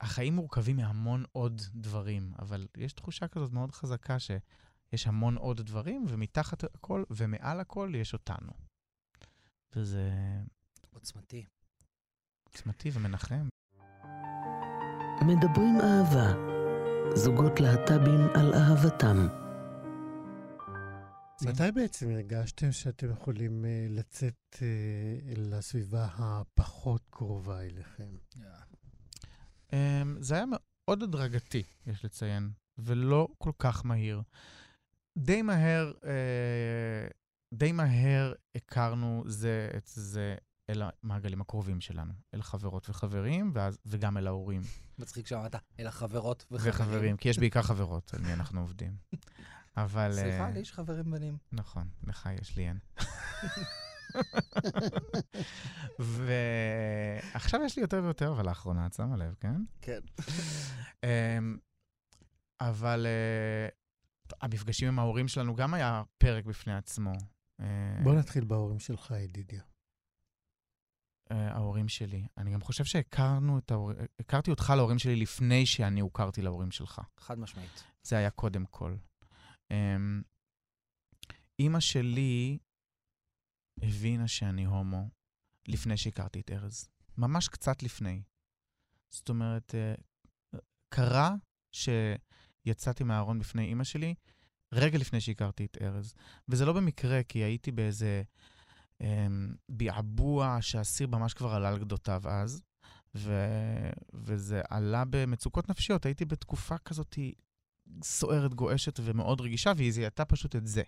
[0.00, 4.30] והחיים מורכבים מהמון עוד דברים, אבל יש תחושה כזאת מאוד חזקה ש...
[4.92, 8.52] יש המון עוד דברים, ומתחת הכל ומעל הכל יש אותנו.
[9.76, 10.10] וזה
[10.94, 11.44] עוצמתי.
[12.44, 13.48] עוצמתי ומנחם.
[15.22, 16.32] מדברים אהבה.
[17.14, 19.28] זוגות להט"בים על אהבתם.
[21.42, 28.16] מתי בעצם הרגשתם שאתם יכולים אה, לצאת אה, לסביבה הפחות קרובה אליכם?
[29.72, 34.22] אמ, זה היה מאוד הדרגתי, יש לציין, ולא כל כך מהיר.
[35.18, 37.08] די מהר, אה,
[37.54, 40.36] די מהר הכרנו זה את זה
[40.70, 44.62] אל המעגלים הקרובים שלנו, אל חברות וחברים, ואז, וגם אל ההורים
[44.98, 46.74] מצחיק שאמרת, אל החברות וחברים.
[46.74, 48.96] וחברים, כי יש בעיקר חברות, על מי אנחנו עובדים.
[49.76, 50.12] אבל...
[50.12, 51.36] סליחה, אה, לי יש חברים בנים.
[51.52, 52.78] נכון, לך יש לי אין.
[57.34, 59.56] ועכשיו יש לי יותר ויותר, אבל לאחרונה את שמה לב, כן?
[59.80, 60.00] כן.
[61.04, 61.58] אמ,
[62.60, 63.68] אבל אה,
[64.40, 67.12] המפגשים עם ההורים שלנו גם היה פרק בפני עצמו.
[67.60, 69.62] אה, בוא נתחיל בהורים שלך, ידידיה.
[71.32, 72.26] אה, ההורים שלי.
[72.36, 77.00] אני גם חושב שהכרנו את ההורים, הכרתי אותך להורים שלי לפני שאני הוכרתי להורים שלך.
[77.16, 77.84] חד משמעית.
[78.02, 78.96] זה היה קודם כל.
[79.70, 80.22] אמ,
[81.58, 82.58] אימא שלי
[83.82, 85.08] הבינה שאני הומו
[85.68, 86.88] לפני שהכרתי את ארז.
[87.18, 88.22] ממש קצת לפני.
[89.12, 89.94] זאת אומרת, אה,
[90.94, 91.34] קרה
[92.64, 94.14] שיצאתי מהארון בפני אימא שלי
[94.72, 96.14] רגע לפני שהכרתי את ארז.
[96.48, 98.22] וזה לא במקרה, כי הייתי באיזה
[99.00, 102.62] אמ, ביעבוע שהסיר ממש כבר עלה על גדותיו אז,
[103.14, 103.46] ו...
[104.14, 106.06] וזה עלה במצוקות נפשיות.
[106.06, 107.18] הייתי בתקופה כזאת
[108.04, 110.82] סוערת, גועשת ומאוד רגישה, והיא זיהתה פשוט את זה.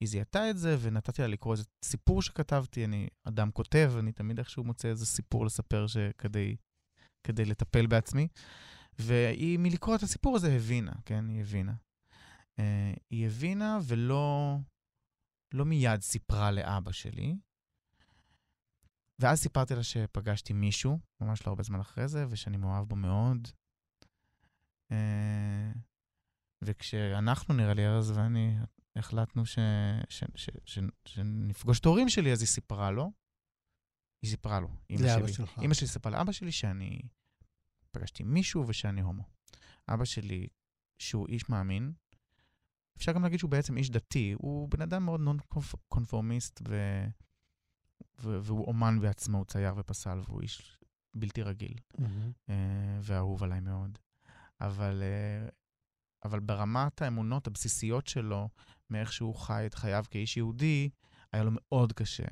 [0.00, 2.84] היא זיהתה את זה, ונתתי לה לקרוא איזה סיפור שכתבתי.
[2.84, 6.56] אני אדם כותב, אני תמיד איכשהו מוצא איזה סיפור לספר שכדי
[7.24, 8.28] כדי לטפל בעצמי.
[9.00, 11.28] והיא, מלקרוא את הסיפור הזה, הבינה, כן?
[11.28, 11.74] היא הבינה.
[12.56, 12.62] Uh,
[13.10, 14.56] היא הבינה ולא
[15.54, 17.36] לא מיד סיפרה לאבא שלי.
[19.18, 23.48] ואז סיפרתי לה שפגשתי מישהו, ממש לא הרבה זמן אחרי זה, ושאני מאוהב בו מאוד.
[24.92, 25.78] Uh,
[26.62, 28.56] וכשאנחנו, נראה לי, ארז ואני,
[28.96, 29.58] החלטנו ש...
[30.08, 30.24] ש...
[30.34, 30.50] ש...
[30.64, 30.78] ש...
[31.04, 33.12] שנפגוש את ההורים שלי, אז היא סיפרה לו.
[34.22, 35.32] היא סיפרה לו, לאבא שלי.
[35.32, 35.58] שלך.
[35.64, 37.00] אמא שלי סיפרה לאבא שלי שאני
[37.90, 39.22] פגשתי מישהו ושאני הומו.
[39.88, 40.46] אבא שלי,
[40.98, 41.92] שהוא איש מאמין,
[42.98, 45.38] אפשר גם להגיד שהוא בעצם איש דתי, הוא בן אדם מאוד נון
[45.88, 47.04] קונפורמיסט, ו...
[48.20, 48.38] ו...
[48.42, 50.78] והוא אומן בעצמו, הוא צייר ופסל, והוא איש
[51.14, 51.74] בלתי רגיל.
[52.48, 53.98] אה, ואהוב עליי מאוד.
[54.60, 55.48] אבל, אה,
[56.24, 58.48] אבל ברמת האמונות הבסיסיות שלו,
[58.90, 60.90] מאיך שהוא חי את חייו כאיש יהודי,
[61.32, 62.28] היה לו מאוד קשה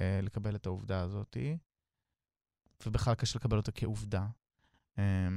[0.00, 1.36] אה, לקבל את העובדה הזאת,
[2.86, 4.26] ובכלל קשה לקבל אותה כעובדה.
[4.98, 5.28] אה,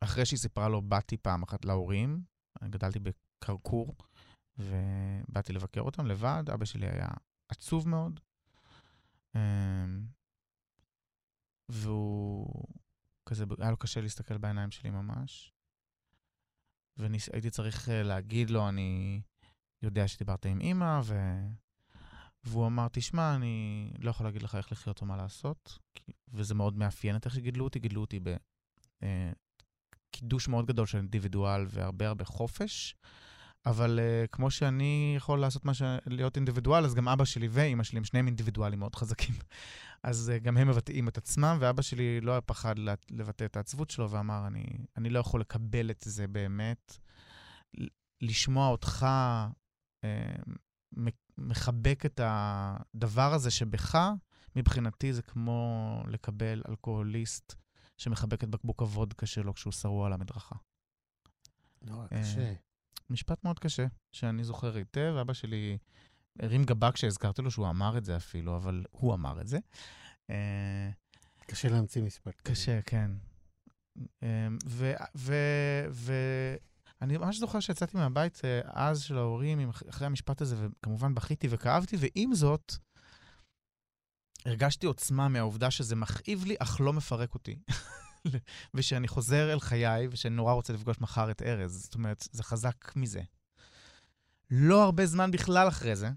[0.00, 2.22] אחרי שהיא סיפרה לו, באתי פעם אחת להורים,
[2.64, 3.94] גדלתי בקרקור,
[4.58, 7.08] ובאתי לבקר אותם לבד, אבא שלי היה
[7.48, 8.20] עצוב מאוד.
[9.36, 9.86] אה,
[11.68, 12.64] והוא
[13.26, 15.52] כזה, היה לו קשה להסתכל בעיניים שלי ממש.
[16.96, 19.20] והייתי צריך להגיד לו, אני
[19.82, 21.14] יודע שדיברת עם אימא, ו...
[22.44, 25.78] והוא אמר, תשמע, אני לא יכול להגיד לך איך לחיות או מה לעשות.
[26.32, 27.78] וזה מאוד מאפיין את איך שגידלו אותי.
[27.78, 28.20] גידלו אותי
[30.10, 32.96] קידוש מאוד גדול של אינדיבידואל והרבה הרבה חופש.
[33.66, 35.82] אבל uh, כמו שאני יכול לעשות מה ש...
[36.06, 39.34] להיות אינדיבידואל, אז גם אבא שלי ואימא שלי הם שניהם אינדיבידואלים מאוד חזקים.
[40.02, 42.74] אז uh, גם הם מבטאים את עצמם, ואבא שלי לא היה פחד
[43.10, 44.64] לבטא את העצבות שלו, ואמר, אני,
[44.96, 46.98] אני לא יכול לקבל את זה באמת.
[48.20, 49.06] לשמוע אותך
[50.04, 50.52] uh,
[51.38, 53.98] מחבק את הדבר הזה שבך,
[54.56, 57.54] מבחינתי זה כמו לקבל אלכוהוליסט
[57.96, 60.56] שמחבק את בקבוק הוודקה שלו כשהוא שרוע על המדרכה.
[61.82, 62.52] נורא קשה.
[63.10, 65.14] משפט מאוד קשה, שאני זוכר היטב.
[65.20, 65.78] אבא שלי
[66.38, 69.58] הרים גבה כשהזכרתי לו שהוא אמר את זה אפילו, אבל הוא אמר את זה.
[70.30, 70.90] אה,
[71.46, 72.40] קשה להמציא משפט.
[72.42, 73.10] קשה, כן.
[77.00, 81.96] ואני ממש זוכר שיצאתי מהבית אה, אז של ההורים, אחרי המשפט הזה, וכמובן בכיתי וכאבתי,
[82.00, 82.74] ועם זאת,
[84.46, 87.58] הרגשתי עוצמה מהעובדה שזה מכאיב לי, אך לא מפרק אותי.
[88.74, 91.82] ושאני חוזר אל חיי, ושאני נורא רוצה לפגוש מחר את ארז.
[91.82, 93.22] זאת אומרת, זה חזק מזה.
[94.50, 96.10] לא הרבה זמן בכלל אחרי זה,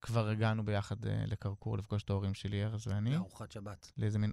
[0.00, 3.10] כבר הגענו ביחד uh, לקרקור לפגוש את ההורים שלי, ארז ואני.
[3.10, 3.92] לארוחת שבת.
[3.96, 4.32] לאיזה מין...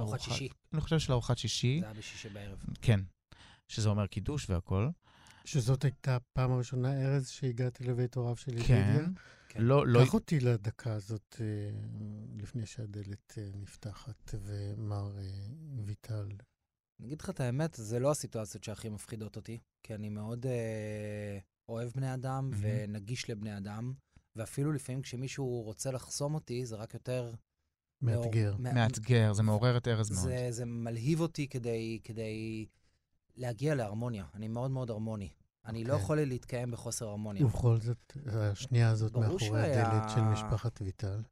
[0.00, 0.48] ארוחת שישי.
[0.72, 1.78] אני חושב של ארוחת שישי.
[1.80, 2.64] זה היה בשישי בערב.
[2.82, 3.00] כן.
[3.68, 4.90] שזה אומר קידוש והכול.
[5.44, 8.66] שזאת הייתה הפעם הראשונה, ארז, שהגעתי לבית הוריו של ידידיה.
[8.66, 9.04] כן.
[9.48, 9.60] כן.
[9.62, 10.04] לא, לא...
[10.04, 11.46] קח אותי לדקה הזאת אה,
[12.42, 15.10] לפני שהדלת אה, נפתחת, ומר
[15.84, 16.28] ויטל
[17.02, 21.38] אני אגיד לך את האמת, זה לא הסיטואציות שהכי מפחידות אותי, כי אני מאוד אה,
[21.68, 22.56] אוהב בני אדם mm-hmm.
[22.60, 23.92] ונגיש לבני אדם,
[24.36, 27.34] ואפילו לפעמים כשמישהו רוצה לחסום אותי, זה רק יותר...
[28.02, 28.56] מאתגר.
[28.58, 30.22] מאור, מאתגר, זה מעורר את ארז מאוד.
[30.22, 32.66] זה, זה מלהיב אותי כדי, כדי
[33.36, 34.26] להגיע להרמוניה.
[34.34, 35.28] אני מאוד מאוד הרמוני.
[35.64, 35.88] אני okay.
[35.88, 36.04] לא אוקיי.
[36.04, 37.46] יכול להתקיים בחוסר הרמוניה.
[37.46, 39.90] ובכל זאת, השנייה הזאת מאחורי שהיה...
[39.90, 41.22] הדלת של משפחת ויטל.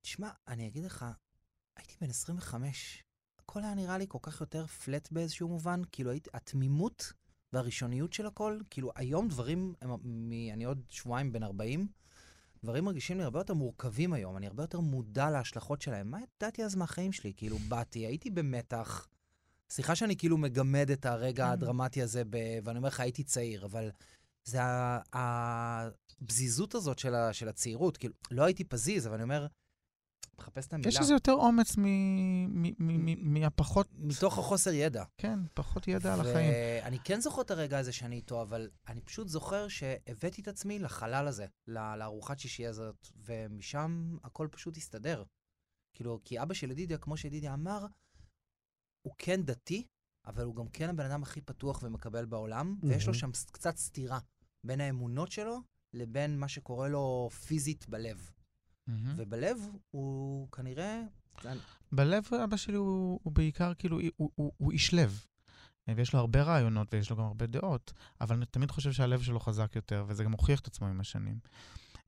[0.00, 1.06] תשמע, אני אגיד לך,
[1.76, 3.04] הייתי בן 25,
[3.38, 7.12] הכל היה נראה לי כל כך יותר פלט באיזשהו מובן, כאילו הייתי, התמימות
[7.52, 11.88] והראשוניות של הכל, כאילו היום דברים, הם, מ, אני עוד שבועיים בן 40,
[12.64, 16.10] דברים מרגישים לי הרבה יותר מורכבים היום, אני הרבה יותר מודע להשלכות שלהם.
[16.10, 17.32] מה ידעתי אז מהחיים שלי?
[17.36, 19.08] כאילו, באתי, הייתי במתח.
[19.74, 21.52] סליחה שאני כאילו מגמד את הרגע mm.
[21.52, 22.36] הדרמטי הזה, ב...
[22.64, 23.90] ואני אומר לך, הייתי צעיר, אבל
[24.44, 24.58] זה
[25.12, 27.32] הפזיזות הזאת של, ה...
[27.32, 27.96] של הצעירות.
[27.96, 29.46] כאילו, לא הייתי פזיז, אבל אני אומר,
[30.38, 30.88] מחפש את המילה.
[30.88, 31.76] יש לזה יותר אומץ
[33.18, 33.88] מהפחות...
[33.98, 35.04] מתוך החוסר ידע.
[35.18, 36.52] כן, פחות ידע על החיים.
[36.84, 40.78] ואני כן זוכר את הרגע הזה שאני איתו, אבל אני פשוט זוכר שהבאתי את עצמי
[40.78, 45.24] לחלל הזה, לארוחת שישי הזאת, ומשם הכל פשוט הסתדר.
[45.94, 47.86] כאילו, כי אבא של ידידיה, כמו שידידיה אמר,
[49.04, 49.86] הוא כן דתי,
[50.26, 52.86] אבל הוא גם כן הבן אדם הכי פתוח ומקבל בעולם, mm-hmm.
[52.86, 54.18] ויש לו שם קצת סתירה
[54.64, 55.60] בין האמונות שלו
[55.92, 58.30] לבין מה שקורה לו פיזית בלב.
[58.88, 58.92] Mm-hmm.
[59.16, 59.58] ובלב
[59.90, 61.02] הוא כנראה...
[61.92, 65.26] בלב אבא שלי הוא, הוא בעיקר כאילו, הוא, הוא, הוא איש לב.
[65.96, 69.40] ויש לו הרבה רעיונות ויש לו גם הרבה דעות, אבל אני תמיד חושב שהלב שלו
[69.40, 71.38] חזק יותר, וזה גם הוכיח את עצמו עם השנים.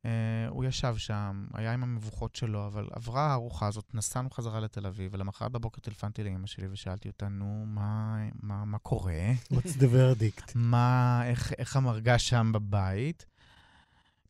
[0.06, 0.08] Uh,
[0.48, 5.14] הוא ישב שם, היה עם המבוכות שלו, אבל עברה הארוחה הזאת, נסענו חזרה לתל אביב,
[5.14, 9.32] ולמחרת בבוקר טלפנתי לאמא שלי ושאלתי אותה, נו, מה, מה, מה קורה?
[9.52, 10.52] What's the verdict?
[10.54, 13.26] מה, איך, איך המרגש שם בבית?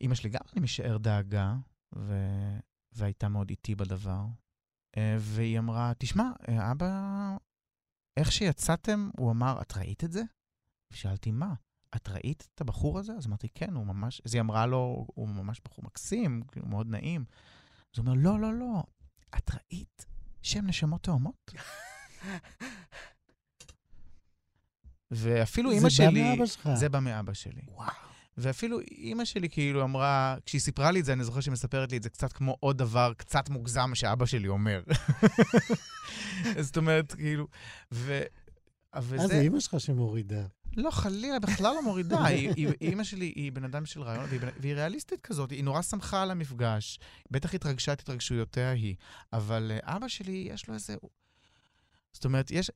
[0.01, 1.55] אמא שלי גם אני משער דאגה,
[1.95, 2.13] ו...
[2.91, 4.25] והייתה מאוד איטי בדבר.
[4.97, 6.91] אה, והיא אמרה, תשמע, אה, אבא,
[8.17, 10.21] איך שיצאתם, הוא אמר, את ראית את זה?
[10.91, 11.53] ושאלתי, מה?
[11.95, 13.13] את ראית את הבחור הזה?
[13.13, 14.21] אז אמרתי, כן, הוא ממש...
[14.25, 17.25] אז היא אמרה לו, הוא ממש בחור מקסים, הוא כאילו, מאוד נעים.
[17.93, 18.83] אז הוא אומר, לא, לא, לא,
[19.37, 20.05] את ראית
[20.41, 21.51] שהם נשמות תאומות?
[25.11, 26.05] ואפילו אימא שלי...
[26.05, 26.69] זה בא מאבא שלך.
[26.75, 27.61] זה בא מאבא שלי.
[27.67, 27.91] וואו.
[28.37, 31.97] ואפילו אימא שלי כאילו אמרה, כשהיא סיפרה לי את זה, אני זוכר שהיא מספרת לי
[31.97, 34.81] את זה קצת כמו עוד דבר קצת מוגזם שאבא שלי אומר.
[36.65, 37.47] זאת אומרת, כאילו,
[37.91, 38.21] ו...
[39.01, 39.21] וזה...
[39.21, 40.45] אה, זה אימא שלך שמורידה.
[40.77, 42.25] לא, חלילה, בכלל לא מורידה.
[42.25, 45.81] היא, היא, אימא שלי היא בן אדם של רעיון, והיא, והיא ריאליסטית כזאת, היא נורא
[45.81, 46.99] שמחה על המפגש.
[47.31, 48.95] בטח התרגשה את התרגשויותיה היא.
[49.33, 50.95] אבל uh, אבא שלי, יש לו איזה...
[52.13, 52.71] זאת אומרת, יש,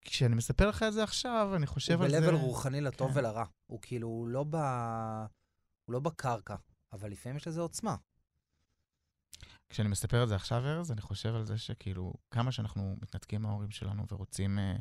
[0.00, 2.18] כשאני מספר לך את זה עכשיו, אני חושב על זה...
[2.18, 3.18] הוא ב-level רוחני לטוב כן.
[3.18, 3.44] ולרע.
[3.66, 4.56] הוא כאילו, הוא לא, ב...
[5.84, 6.56] הוא לא בקרקע,
[6.92, 7.96] אבל לפעמים יש לזה עוצמה.
[9.70, 13.70] כשאני מספר את זה עכשיו, ארז, אני חושב על זה שכאילו, כמה שאנחנו מתנתקים מההורים
[13.70, 14.80] שלנו ורוצים uh,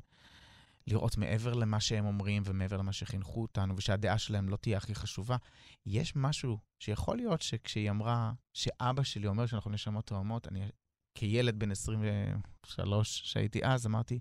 [0.88, 5.38] לראות מעבר למה שהם אומרים ומעבר למה שחינכו אותנו, ושהדעה שלהם לא תהיה הכי חשובה,
[5.86, 10.70] יש משהו שיכול להיות שכשהיא אמרה שאבא שלי אומר שאנחנו נשמות תאומות, אני
[11.16, 14.20] כילד בן 23 שהייתי אז, אמרתי,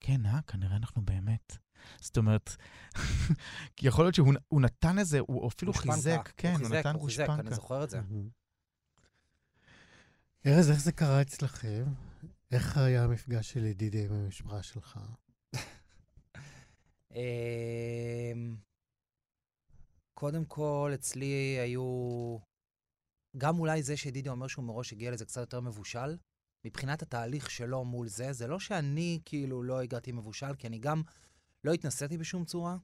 [0.00, 1.56] כן, אה, כנראה אנחנו באמת.
[2.00, 2.56] זאת אומרת,
[3.76, 7.32] כי יכול להיות שהוא נתן איזה, הוא אפילו חיזק, כן, הוא נתן גושפנקה.
[7.32, 8.00] הוא חיזק, אני זוכר את זה.
[10.46, 11.84] ארז, איך זה קרה אצלכם?
[12.50, 14.98] איך היה המפגש של ידידי עם המשפחה שלך?
[17.14, 18.56] אמ,
[20.14, 22.38] קודם כל, אצלי היו...
[23.36, 26.16] גם אולי זה שדידי אומר שהוא מראש הגיע לזה קצת יותר מבושל,
[26.64, 31.02] מבחינת התהליך שלו מול זה, זה לא שאני כאילו לא הגעתי מבושל, כי אני גם
[31.64, 32.76] לא התנסיתי בשום צורה,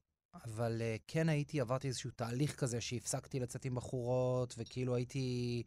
[0.44, 5.62] אבל uh, כן הייתי, עברתי איזשהו תהליך כזה שהפסקתי לצאת עם בחורות, וכאילו הייתי...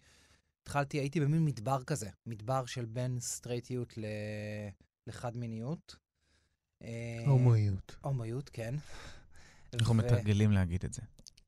[0.61, 4.05] התחלתי, הייתי במין מדבר כזה, מדבר של בין סטרייטיות ל...
[5.07, 5.95] לחד מיניות.
[6.83, 7.95] אה, הומואיות.
[8.01, 8.75] הומואיות, כן.
[9.73, 11.01] אנחנו מתרגלים להגיד את זה.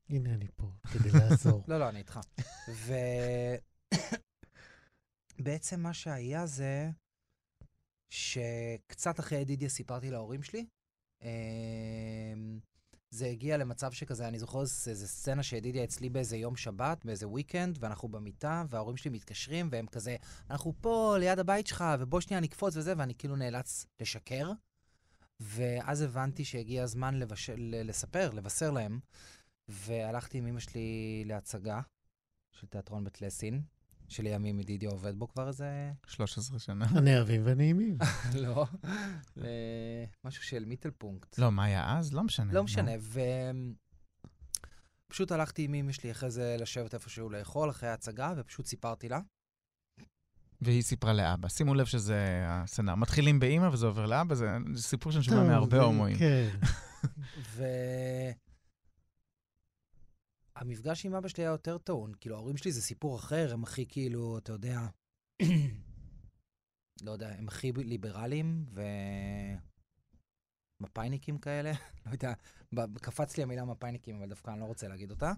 [0.10, 1.64] הנה אני פה, כדי לעזור.
[1.68, 2.20] לא, לא, אני איתך.
[5.40, 6.90] ובעצם מה שהיה זה
[8.14, 10.66] שקצת אחרי ידידיה סיפרתי להורים שלי.
[11.22, 12.60] אמ,
[13.12, 17.78] זה הגיע למצב שכזה, אני זוכר איזה סצנה שידידיה אצלי באיזה יום שבת, באיזה weekend,
[17.80, 20.16] ואנחנו במיטה, וההורים שלי מתקשרים, והם כזה,
[20.50, 24.52] אנחנו פה ליד הבית שלך, ובוא שנייה נקפוץ וזה, ואני כאילו נאלץ לשקר.
[25.42, 27.50] ואז הבנתי שהגיע הזמן לבש...
[27.50, 29.00] ל- לספר, לבשר להם,
[29.68, 31.82] והלכתי עם אמא שלי להצגה
[32.52, 33.62] של תיאטרון בית לסין,
[34.08, 35.92] שלימים ידידיה עובד בו כבר איזה...
[36.08, 36.86] 13 שנה.
[36.86, 37.98] הנערבים והנעימים.
[38.44, 38.66] לא,
[40.24, 41.38] משהו של מיטלפונקט.
[41.38, 42.14] לא, מה היה אז?
[42.14, 42.54] לא משנה.
[42.54, 42.92] לא משנה,
[45.08, 49.20] ופשוט הלכתי עם אמא שלי אחרי זה לשבת איפשהו לאכול, אחרי ההצגה, ופשוט סיפרתי לה.
[50.62, 51.50] והיא סיפרה לאבא.
[51.50, 52.96] שימו לב שזה הסצנר.
[52.96, 56.18] מתחילים באימא וזה עובר לאבא, זה זה סיפור שאני שומע מהרבה הומואים.
[56.18, 56.50] כן.
[57.56, 57.64] ו...
[60.62, 62.12] המפגש עם אבא שלי היה יותר טעון.
[62.20, 64.80] כאילו, ההורים שלי זה סיפור אחר, הם הכי כאילו, אתה יודע,
[67.06, 68.66] לא יודע, הם הכי ליברליים
[70.82, 71.72] ומפאיניקים כאלה.
[72.06, 72.34] לא יודע,
[73.02, 75.32] קפץ לי המילה מפאיניקים, אבל דווקא אני לא רוצה להגיד אותה.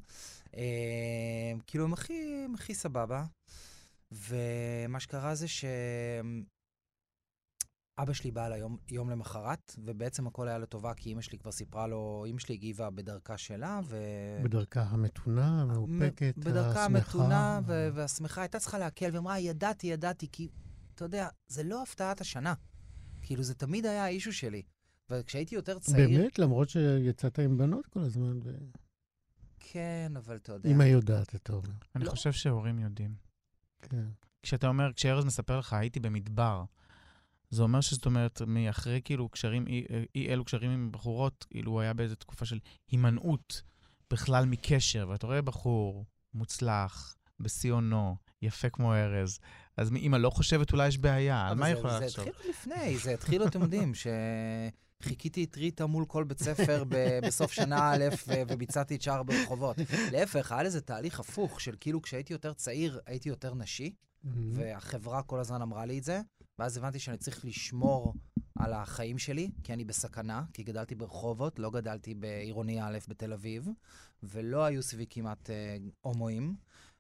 [0.55, 3.25] אה, כאילו, הם הכי, הם הכי סבבה.
[4.13, 5.65] ומה שקרה זה ש...
[7.97, 11.87] אבא שלי בא ליום יום למחרת, ובעצם הכל היה לטובה, כי אימא שלי כבר סיפרה
[11.87, 13.97] לו, אימא שלי הגיבה בדרכה שלה, ו...
[14.43, 16.85] בדרכה המתונה, המאופקת, בדרכה השמחה.
[16.85, 20.47] המתונה ו- והשמחה הייתה צריכה להקל, והיא אמרה, ידעתי, ידעתי, כי,
[20.95, 22.53] אתה יודע, זה לא הפתעת השנה.
[23.21, 24.61] כאילו, זה תמיד היה האישו שלי.
[25.09, 26.19] וכשהייתי יותר צעיר...
[26.19, 26.39] באמת?
[26.39, 28.39] למרות שיצאת עם בנות כל הזמן,
[29.59, 30.69] כן, אבל אתה יודע...
[30.69, 31.73] ואמא יודעת, אתה אומר.
[31.95, 32.09] אני לא.
[32.09, 33.15] חושב שהורים יודעים.
[33.89, 34.05] כן.
[34.43, 36.63] כשאתה אומר, כשארז מספר לך, הייתי במדבר,
[37.49, 41.81] זה אומר שזאת אומרת, מאחרי כאילו קשרים, אי, אי אלו קשרים עם בחורות, כאילו הוא
[41.81, 42.59] היה באיזו תקופה של
[42.91, 43.61] הימנעות
[44.11, 49.39] בכלל מקשר, ואתה רואה בחור מוצלח, בשיא עונו, יפה כמו ארז,
[49.77, 52.27] אז אמא לא חושבת אולי יש בעיה, על מה היא זה- יכולה זה לחשוב?
[52.27, 53.91] התחיל עוד לפני, זה התחיל, אתם יודעים,
[55.03, 59.75] שחיכיתי את ריטה מול כל בית ספר ב- בסוף שנה א' וביצעתי את שאר ברחובות.
[60.11, 63.93] להפך, היה לזה תהליך הפוך, של כאילו כשהייתי יותר צעיר, הייתי יותר נשי,
[64.53, 66.21] והחברה כל הזמן אמרה לי את זה,
[66.59, 68.13] ואז הבנתי שאני צריך לשמור
[68.59, 73.67] על החיים שלי, כי אני בסכנה, כי גדלתי ברחובות, לא גדלתי בעירוני א' בתל אביב,
[74.23, 76.55] ולא היו סביבי כמעט אה, הומואים.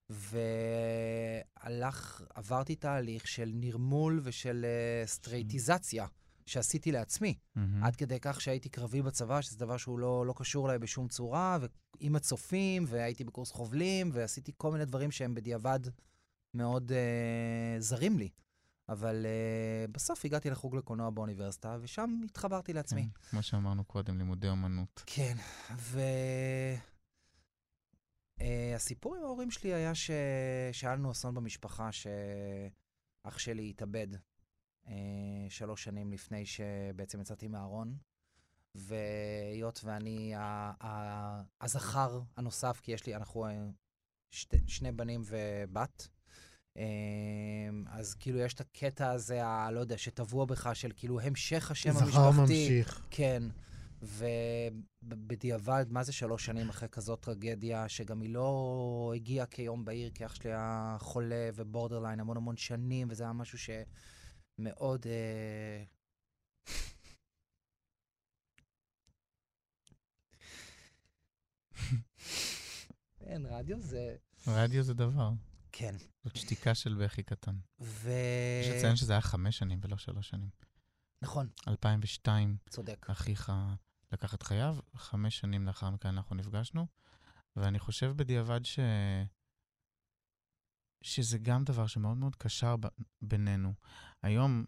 [0.09, 6.05] והלך, עברתי תהליך של נרמול ושל אה, סטרייטיזציה
[6.45, 7.35] שעשיתי לעצמי.
[7.55, 7.83] מהמם.
[7.83, 11.57] עד כדי כך שהייתי קרבי בצבא, שזה דבר שהוא לא, לא קשור אליי בשום צורה,
[11.99, 15.79] ועם הצופים, והייתי בקורס חובלים, ועשיתי כל מיני דברים שהם בדיעבד
[16.53, 18.29] מאוד אה, זרים לי.
[18.89, 23.01] אבל אה, בסוף הגעתי לחוג לקולנוע באוניברסיטה, ושם התחברתי לעצמי.
[23.01, 25.03] כן, כמו שאמרנו קודם, לימודי אומנות.
[25.05, 25.35] כן,
[25.77, 25.99] ו...
[28.39, 29.95] Uh, הסיפור עם ההורים שלי היה.
[30.71, 34.17] שהיה לנו אסון במשפחה שאח שלי התאבד uh,
[35.49, 37.97] שלוש שנים לפני שבעצם יצאתי מהארון.
[38.75, 40.33] והיות ואני.
[41.61, 43.51] הזכר הנוסף, כי יש לי, אנחנו אה,
[44.31, 46.07] שתי, שני בנים ובת,
[46.73, 46.79] uh,
[47.87, 49.71] אז כאילו יש את הקטע הזה, ה...
[49.71, 52.11] לא יודע, שטבוע בך של כאילו המשך השם המשפחתי.
[52.11, 53.05] זכר ממשיך.
[53.09, 53.43] כן,
[54.01, 60.25] ובדיעבד, מה זה שלוש שנים אחרי כזאת טרגדיה, שגם היא לא הגיעה כיום בהיר, כי
[60.25, 63.57] אח שלי היה חולה ובורדרליין המון המון שנים, וזה היה משהו
[64.57, 65.07] שמאוד...
[65.07, 65.83] אה...
[73.21, 74.15] אין, רדיו זה...
[74.47, 75.29] רדיו זה דבר,
[75.71, 75.95] כן.
[76.23, 77.55] זאת שתיקה של בכי קטן.
[77.79, 78.11] ו...
[78.61, 80.49] יש לציין שזה היה חמש שנים ולא שלוש שנים.
[81.21, 83.05] נכון, 2002, צודק.
[83.09, 83.51] אחיך
[84.11, 86.87] לקח את חייו, חמש שנים לאחר מכן אנחנו נפגשנו,
[87.55, 88.79] ואני חושב בדיעבד ש...
[91.01, 92.87] שזה גם דבר שמאוד מאוד קשר ב...
[93.21, 93.73] בינינו.
[94.23, 94.65] היום,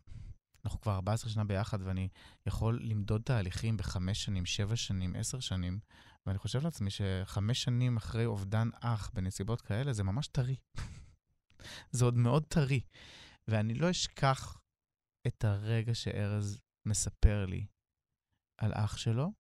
[0.65, 2.09] אנחנו כבר 14 שנה ביחד, ואני
[2.45, 5.79] יכול למדוד תהליכים בחמש שנים, שבע שנים, עשר שנים,
[6.25, 10.55] ואני חושב לעצמי שחמש שנים אחרי אובדן אח בנסיבות כאלה, זה ממש טרי.
[11.91, 12.81] זה עוד מאוד טרי.
[13.47, 14.61] ואני לא אשכח
[15.27, 17.65] את הרגע שארז מספר לי
[18.57, 19.31] על אח שלו,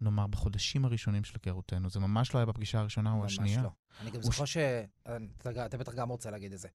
[0.00, 1.90] נאמר, בחודשים הראשונים של היכרותנו.
[1.90, 3.62] זה ממש לא היה בפגישה הראשונה או ממש השנייה.
[3.62, 3.70] לא.
[4.00, 4.56] אני גם זוכר ש...
[4.56, 6.68] אתה אתה בטח גם רוצה להגיד את זה.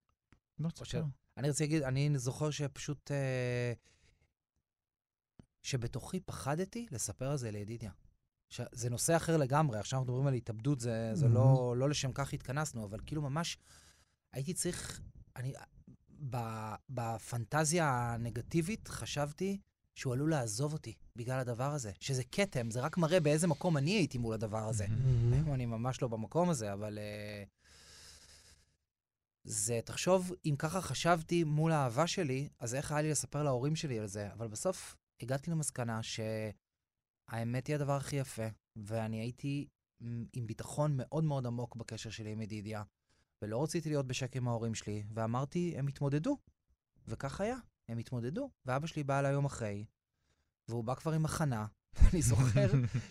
[0.59, 1.03] לא, תספר.
[1.39, 3.11] אני רוצה להגיד, אני זוכר שפשוט...
[3.11, 3.73] אה,
[5.63, 7.91] שבתוכי פחדתי לספר על זה לידידיה.
[8.71, 12.33] זה נושא אחר לגמרי, עכשיו אנחנו מדברים על התאבדות, זה, זה לא, לא לשם כך
[12.33, 13.57] התכנסנו, אבל כאילו ממש
[14.33, 15.01] הייתי צריך...
[15.35, 15.53] אני...
[16.29, 16.37] ב,
[16.89, 19.59] בפנטזיה הנגטיבית חשבתי
[19.95, 21.91] שהוא עלול לעזוב אותי בגלל הדבר הזה.
[21.99, 24.87] שזה כתם, זה רק מראה באיזה מקום אני הייתי מול הדבר הזה.
[24.87, 25.33] מהמם.
[25.33, 26.97] היום אני ממש לא במקום הזה, אבל...
[26.97, 27.58] uh,
[29.51, 33.99] זה, תחשוב, אם ככה חשבתי מול האהבה שלי, אז איך היה לי לספר להורים שלי
[33.99, 34.33] על זה?
[34.33, 39.67] אבל בסוף הגעתי למסקנה שהאמת היא הדבר הכי יפה, ואני הייתי
[40.33, 42.83] עם ביטחון מאוד מאוד עמוק בקשר שלי עם ידידיה,
[43.41, 46.37] ולא רציתי להיות בשקט עם ההורים שלי, ואמרתי, הם יתמודדו.
[47.07, 48.49] וכך היה, הם התמודדו.
[48.65, 49.85] ואבא שלי בא אליי יום אחרי,
[50.67, 51.65] והוא בא כבר עם הכנה,
[52.13, 52.67] אני זוכר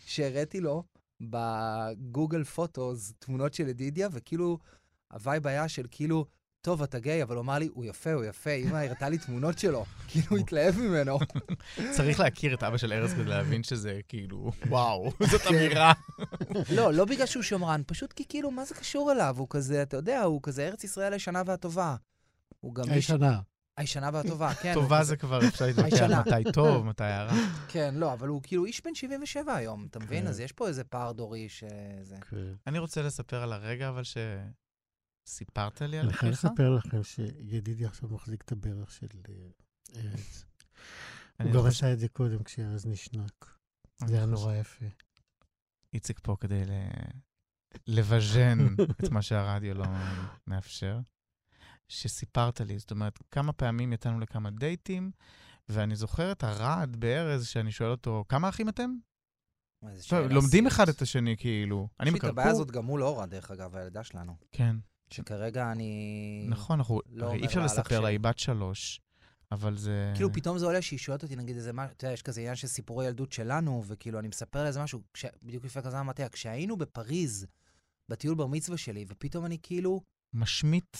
[0.06, 0.84] שהראיתי לו
[1.20, 4.58] בגוגל פוטוס תמונות של ידידיה, וכאילו,
[5.12, 6.26] הווייב היה של כאילו,
[6.60, 9.58] טוב, אתה גיי, אבל הוא אמר לי, הוא יפה, הוא יפה, אמא הראתה לי תמונות
[9.58, 11.18] שלו, כאילו הוא התלהב ממנו.
[11.96, 15.92] צריך להכיר את אבא של ארז כדי להבין שזה כאילו, וואו, זאת אמירה.
[16.70, 19.34] לא, לא בגלל שהוא שמרן, פשוט כי כאילו, מה זה קשור אליו?
[19.38, 21.96] הוא כזה, אתה יודע, הוא כזה ארץ ישראל הישנה והטובה.
[22.60, 22.84] הוא גם.
[22.88, 23.40] הישנה.
[23.76, 24.74] הישנה והטובה, כן.
[24.74, 26.02] טובה זה כבר אפשר להתווכח.
[26.02, 27.32] מתי טוב, מתי הרע.
[27.68, 30.22] כן, לא, אבל הוא כאילו איש בן 77 היום, אתה מבין?
[30.22, 30.28] כן.
[30.28, 32.16] אז יש פה איזה פער דורי שזה...
[32.30, 32.36] כן.
[32.66, 34.02] אני רוצה לספר על הרגע, אבל
[35.28, 36.44] שסיפרת לי על אני חייב אחיך.
[36.44, 39.34] לספר לכם שידידי עכשיו מחזיק את הברך של אה,
[39.96, 40.44] ארז.
[41.42, 43.58] הוא גם עשה את זה קודם כשארז נשנק.
[44.06, 44.86] זה היה נורא יפה.
[45.94, 46.70] איציק פה כדי ל...
[47.86, 48.58] לבז'ן
[49.04, 49.84] את מה שהרדיו לא
[50.46, 51.00] מאפשר.
[51.88, 55.10] שסיפרת לי, זאת אומרת, כמה פעמים יצאנו לכמה דייטים,
[55.68, 58.90] ואני זוכר את הרעד בארז, שאני שואל אותו, כמה אחים אתם?
[59.80, 60.66] טוב, שאלה לומדים.
[60.66, 61.88] אחד את השני, כאילו.
[62.00, 62.62] אני יש לי את הבעיה מקרקור.
[62.62, 64.36] הזאת גם מול אורה, דרך אגב, הילדה שלנו.
[64.52, 64.76] כן,
[65.10, 66.44] שכרגע אני...
[66.48, 67.00] נכון, אנחנו...
[67.10, 68.08] לא אי אפשר לספר "לך לה, שלי".
[68.08, 69.00] היא בת שלוש,
[69.52, 70.12] אבל זה...
[70.14, 72.56] כאילו פתאום זה עולה שהיא שואלת אותי, נגיד איזה מה, אתה יודע, יש כזה עניין
[72.56, 76.22] של סיפורי ילדות שלנו, וכאילו אני מספר לה איזה משהו, כש, בדיוק לפני כזה אמרתי
[76.22, 77.46] לה, כשהיינו בפריז,
[78.08, 80.00] בטיול בר מצווה שלי, ופתאום אני כאילו,
[80.34, 80.96] משמיט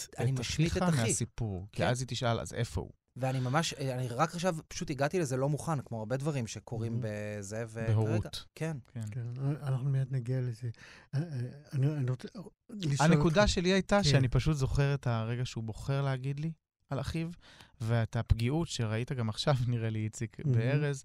[0.76, 1.00] את אחיך.
[1.00, 1.66] מהסיפור.
[1.72, 1.88] כי כן.
[1.88, 2.90] אז היא תשאל, אז איפה הוא?
[3.20, 7.00] ואני ממש, אני רק עכשיו פשוט הגעתי לזה לא מוכן, כמו הרבה דברים שקורים.
[7.02, 7.88] בזה, וכרגע...
[7.88, 8.44] בהורות.
[8.54, 8.76] כן.
[8.92, 9.00] כן.
[9.10, 9.26] כן,
[9.62, 10.70] אנחנו מיד נגיע לזה.
[11.14, 11.24] אה, אה,
[11.72, 12.28] אני אני רוצה
[12.70, 14.10] לשאול הנקודה שלי הייתה כן.
[14.10, 16.52] שאני פשוט זוכר את הרגע שהוא בוחר להגיד לי
[16.90, 17.28] על אחיו,
[17.80, 20.36] ואת הפגיעות שראית גם עכשיו, נראה לי, איציק.
[20.44, 21.02] בארז.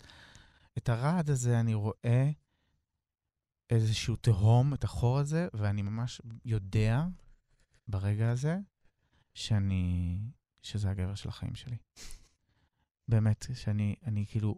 [0.77, 2.31] את הרעד הזה אני רואה
[3.69, 7.03] איזשהו תהום, את החור הזה, ואני ממש יודע
[7.87, 8.57] ברגע הזה
[9.33, 10.19] שאני,
[10.63, 11.77] שזה הגבר של החיים שלי.
[13.09, 14.55] באמת, שאני אני כאילו...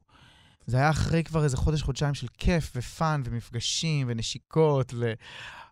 [0.68, 4.94] זה היה אחרי כבר איזה חודש, חודשיים של כיף ופאן ומפגשים ונשיקות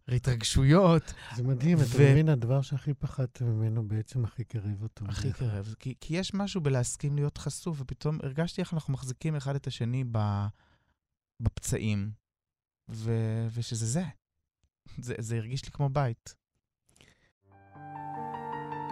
[0.07, 1.13] והתרגשויות.
[1.35, 5.05] זה מדהים, אתה ו- מבין, הדבר שהכי פחדת ממנו בעצם הכי קרב אותו.
[5.05, 5.33] הכי.
[5.33, 5.75] קרב.
[5.79, 10.03] כי, כי יש משהו בלהסכים להיות חשוף, ופתאום הרגשתי איך אנחנו מחזיקים אחד את השני
[10.11, 10.19] ב,
[11.39, 12.11] בפצעים,
[12.89, 13.11] ו,
[13.53, 14.03] ושזה זה.
[14.97, 15.15] זה.
[15.19, 16.35] זה הרגיש לי כמו בית.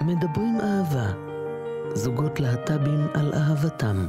[0.02, 1.31] מדברים אהבה.
[1.96, 4.08] זוגות להט"בים על אהבתם.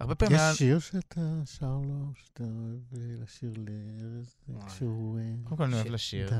[0.00, 0.36] הרבה פעמים.
[0.50, 4.66] יש שיר שאתה שר לו, שאתה אוהב אה, לשיר לארז, אה.
[4.66, 5.92] כשהוא אה, קודם כל אני אוהב שיר.
[5.94, 6.30] לשיר.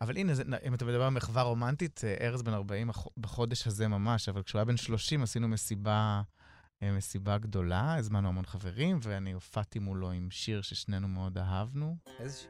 [0.00, 3.88] אבל הנה, זה, אם אתה מדבר על מחווה רומנטית, ארז בן 40 הח- בחודש הזה
[3.88, 6.22] ממש, אבל כשהוא היה בן 30 עשינו מסיבה,
[6.82, 11.96] מסיבה גדולה, הזמנו המון חברים, ואני הופעתי מולו עם שיר ששנינו מאוד אהבנו.
[12.20, 12.46] איזה ש...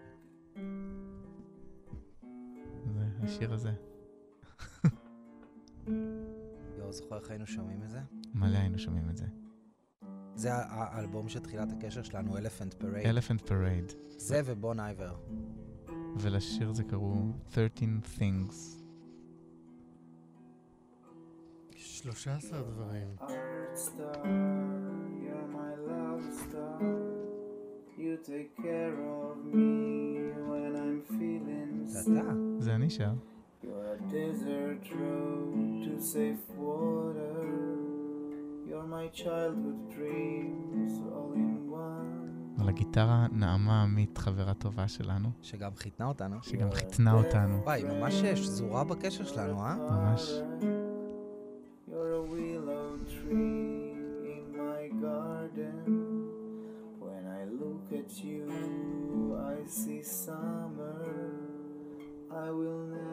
[2.94, 3.72] זה השיר הזה.
[6.78, 8.00] יואו, זוכר איך היינו שומעים את זה?
[8.34, 9.26] מלא היינו שומעים את זה.
[10.34, 13.04] זה האלבום של תחילת הקשר שלנו, Elephant Parade.
[13.04, 13.94] Elephant Parade.
[14.08, 15.16] זה ובון אייבר.
[16.18, 18.82] ולשיר הזה קראו 13 Things.
[21.76, 23.08] 13 דברים.
[31.84, 32.20] זה.
[32.20, 32.32] אתה.
[32.58, 33.12] זה אני שר.
[33.62, 37.46] You're a desert road to safe water.
[38.66, 42.58] You're my childhood dreams all in one.
[42.60, 46.36] על הגיטרה נעמה עמית, חברה טובה שלנו, שגם חיתנה אותנו.
[46.42, 47.62] שגם חיתנה אותנו.
[47.64, 49.76] וואי, ממש שזורה בקשר שלנו, אה?
[49.76, 50.32] ממש.
[51.88, 53.94] You're a willow tree
[54.34, 55.84] in my garden.
[57.00, 58.48] When I look at you,
[59.52, 61.02] I see summer.
[62.44, 63.11] I will never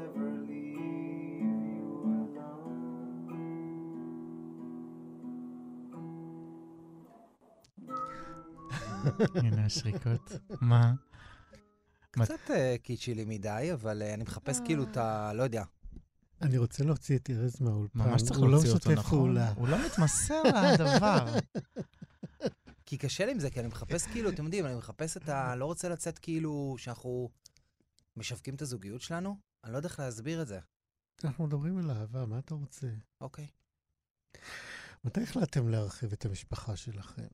[9.35, 10.31] הנה השריקות.
[10.61, 10.93] מה?
[12.11, 15.33] קצת אה, קיצ'י לי מדי, אבל אה, אני מחפש כאילו את ה...
[15.33, 15.63] לא יודע.
[16.41, 17.99] אני רוצה להוציא את ארז מהאולפן.
[17.99, 19.37] ממש צריך לא להוציא אותו, נכון?
[19.37, 20.41] הוא לא מתמסר
[20.73, 21.25] לדבר.
[22.85, 25.55] כי קשה לי עם זה, כי אני מחפש כאילו, אתם יודעים, אני מחפש את ה...
[25.55, 27.29] לא רוצה לצאת כאילו שאנחנו
[28.17, 29.37] משווקים את הזוגיות שלנו.
[29.63, 30.59] אני לא יודע איך להסביר את זה.
[31.23, 32.87] אנחנו מדברים על אהבה, מה אתה רוצה?
[33.21, 33.47] אוקיי.
[35.03, 37.27] מתי החלטתם להרחיב את המשפחה שלכם?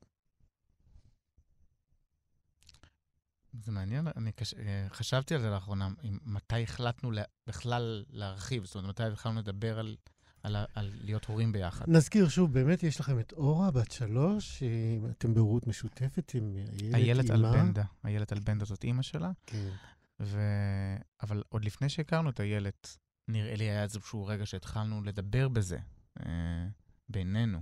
[3.64, 4.54] זה מעניין, אני קש...
[4.54, 5.88] אה, חשבתי על זה לאחרונה,
[6.24, 7.22] מתי החלטנו לה...
[7.46, 9.96] בכלל להרחיב, זאת אומרת, מתי התחלנו לדבר על,
[10.42, 11.84] על, על להיות הורים ביחד.
[11.88, 14.62] נזכיר שוב, באמת יש לכם את אורה, בת שלוש,
[15.10, 16.56] אתם בהורות משותפת עם
[16.94, 17.50] איילת אימה.
[17.50, 19.68] אלבנדה, איילת אלבנדה זאת אימא שלה, כן.
[20.20, 20.40] ו...
[21.22, 22.96] אבל עוד לפני שהכרנו את איילת,
[23.28, 25.78] נראה לי היה איזשהו רגע שהתחלנו לדבר בזה,
[26.26, 26.66] אה,
[27.08, 27.58] בינינו.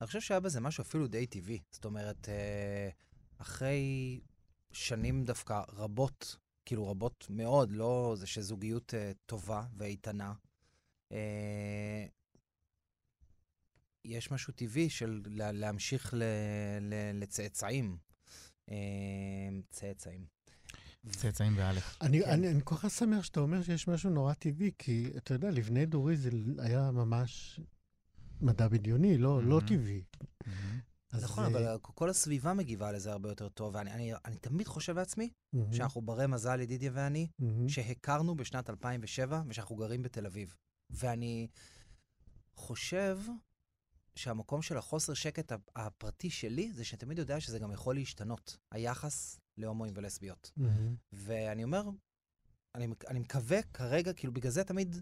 [0.00, 1.58] אני חושב שהיה בזה משהו אפילו די טבעי.
[1.70, 2.88] זאת אומרת, אה,
[3.38, 4.20] אחרי
[4.74, 10.32] שנים דווקא רבות, כאילו רבות מאוד, לא זה שזוגיות אה, טובה ואיתנה,
[11.12, 12.06] אה,
[14.04, 16.22] יש משהו טבעי של לה, להמשיך ל,
[16.80, 17.96] ל, לצאצאים.
[18.70, 18.76] אה,
[19.70, 20.24] צאצאים.
[21.10, 21.96] צאצאים באלף.
[22.00, 22.30] אני, כן.
[22.30, 25.86] אני, אני כל כך שמח שאתה אומר שיש משהו נורא טבעי, כי אתה יודע, לבני
[25.86, 27.60] דורי זה היה ממש
[28.40, 29.68] מדע בדיוני, לא, לא Mhm.
[29.68, 30.02] טבעי.
[30.46, 30.52] אז,
[31.22, 34.96] נכון, אה, אבל כל הסביבה מגיבה לזה הרבה יותר טוב, ואני אני, אני תמיד חושב
[34.96, 37.68] לעצמי מהמם, שאנחנו ברי מזל, ידידיה ואני, מהמם.
[37.68, 40.54] שהכרנו בשנת 2007 ושאנחנו גרים בתל אביב.
[40.90, 41.48] ואני
[42.56, 43.18] חושב
[44.14, 49.40] שהמקום של החוסר שקט הפ- הפרטי שלי זה שתמיד יודע שזה גם יכול להשתנות, היחס
[49.58, 50.50] להומואים ולסביות.
[50.56, 50.96] מהמם.
[51.12, 51.82] ואני אומר,
[52.74, 54.96] אני, אני מקווה כרגע, כאילו בגלל זה תמיד,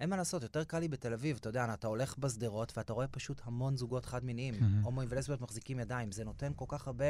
[0.00, 3.08] אין מה לעשות, יותר קל לי בתל אביב, אתה יודע, אתה הולך בשדרות ואתה רואה
[3.08, 4.82] פשוט המון זוגות חד-מיניים, מהמם.
[4.84, 7.04] הומואים ולסביות מחזיקים ידיים, זה נותן כל כך הרבה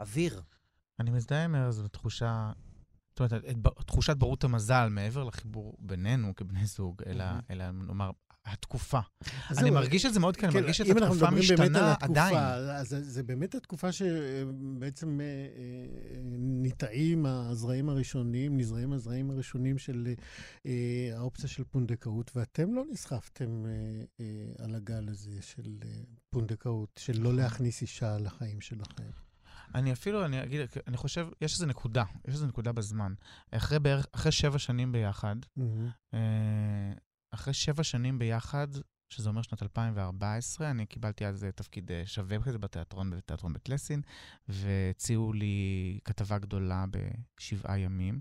[0.00, 0.42] אוויר.
[1.00, 2.52] אני מזדהה עם ארז בתחושה,
[3.10, 3.44] זאת אומרת,
[3.86, 7.24] תחושת ברות המזל, מעבר לחיבור בינינו כבני זוג, אלא.
[7.50, 8.10] אלא נאמר,
[8.44, 9.00] התקופה.
[9.58, 12.36] אני מרגיש את זה מאוד, כי אני כן, מרגיש את התקופה משתנה התקופה, עדיין.
[12.70, 20.14] אז זה, באמת התקופה שבעצם אה, אה, ניטעים הזרעים הראשונים, נזרעים הזרעים הראשונים של
[20.66, 23.64] אה, האופציה של פונדקאות, ואתם לא נסחפתם
[24.58, 25.78] על הגל הזה של
[26.30, 27.36] פונדקאות, של לא נכון.
[27.36, 29.10] להכניס אישה לחיים שלכם.
[29.74, 33.14] אני אפילו, אני אגיד, אני חושב, יש איזו נקודה, יש איזו נקודה בזמן.
[33.50, 35.36] אחרי בערך, אחרי שבע שנים ביחד.
[36.14, 36.92] אה,
[37.34, 38.68] אחרי שבע שנים ביחד,
[39.08, 43.68] שזה אומר שנת 2014, אני קיבלתי אז אה, תפקיד אה, שווה כזה בתיאטרון, בתיאטרון בית
[43.68, 44.02] לסין,
[44.48, 48.20] והציעו לי כתבה גדולה בשבעה ימים.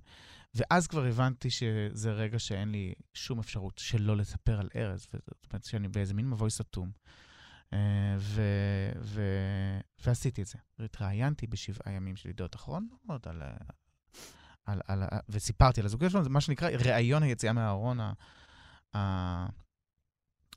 [0.56, 5.64] ואז כבר הבנתי שזה רגע שאין לי שום אפשרות שלא לספר על ארז, זאת אומרת
[5.64, 6.92] שאני באיזה מין מבוי סתום.
[7.74, 8.42] אה, ו,
[9.02, 9.22] ו,
[10.06, 10.58] ועשיתי את זה.
[10.80, 13.42] התראיינתי בשבעה ימים של ידיעות אחרונות, על,
[14.66, 18.14] על, על, ה- וסיפרתי על הזוגיות שלנו, זה מה שנקרא ראיון היציאה מהארון ה-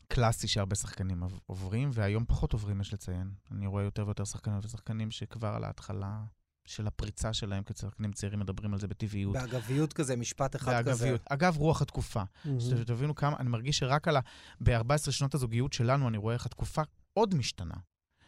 [0.06, 3.30] הקלאסי שהרבה שחקנים עוברים, והיום פחות עוברים, יש לציין.
[3.50, 6.24] אני רואה יותר ויותר שחקנים ושחקנים שכבר על ההתחלה
[6.66, 9.32] של הפריצה שלהם כשחקנים צעירים מדברים על זה בטבעיות.
[9.32, 10.90] באגביות כזה, משפט אחד כזה.
[10.90, 11.20] באגביות.
[11.28, 12.22] אגב, רוח התקופה.
[12.44, 12.60] מהמם.
[12.60, 14.20] שתבינו כמה, אני מרגיש שרק על ה...
[14.60, 16.82] ב-14 שנות הזוגיות שלנו, אני רואה איך התקופה
[17.12, 17.74] עוד משתנה,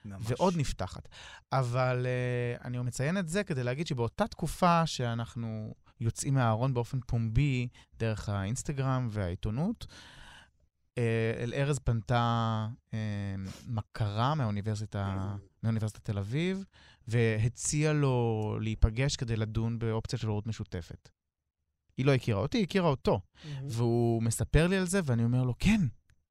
[0.05, 0.23] ממש.
[0.29, 1.09] ועוד נפתחת.
[1.53, 7.69] אבל uh, אני מציין את זה כדי להגיד שבאותה תקופה שאנחנו יוצאים מהארון באופן פומבי,
[7.99, 9.87] דרך האינסטגרם והעיתונות,
[10.99, 13.35] אה, אל ארז פנתה אה,
[13.67, 16.65] מכרה מהאוניברסיטה, מאוניברסיטת תל אביב,
[17.09, 21.09] והציעה לו להיפגש כדי לדון באופציה של הורות משותפת.
[21.97, 23.21] היא לא הכירה אותי, היא הכירה אותו.
[23.69, 25.81] והוא מספר לי על זה, ואני אומר לו, כן,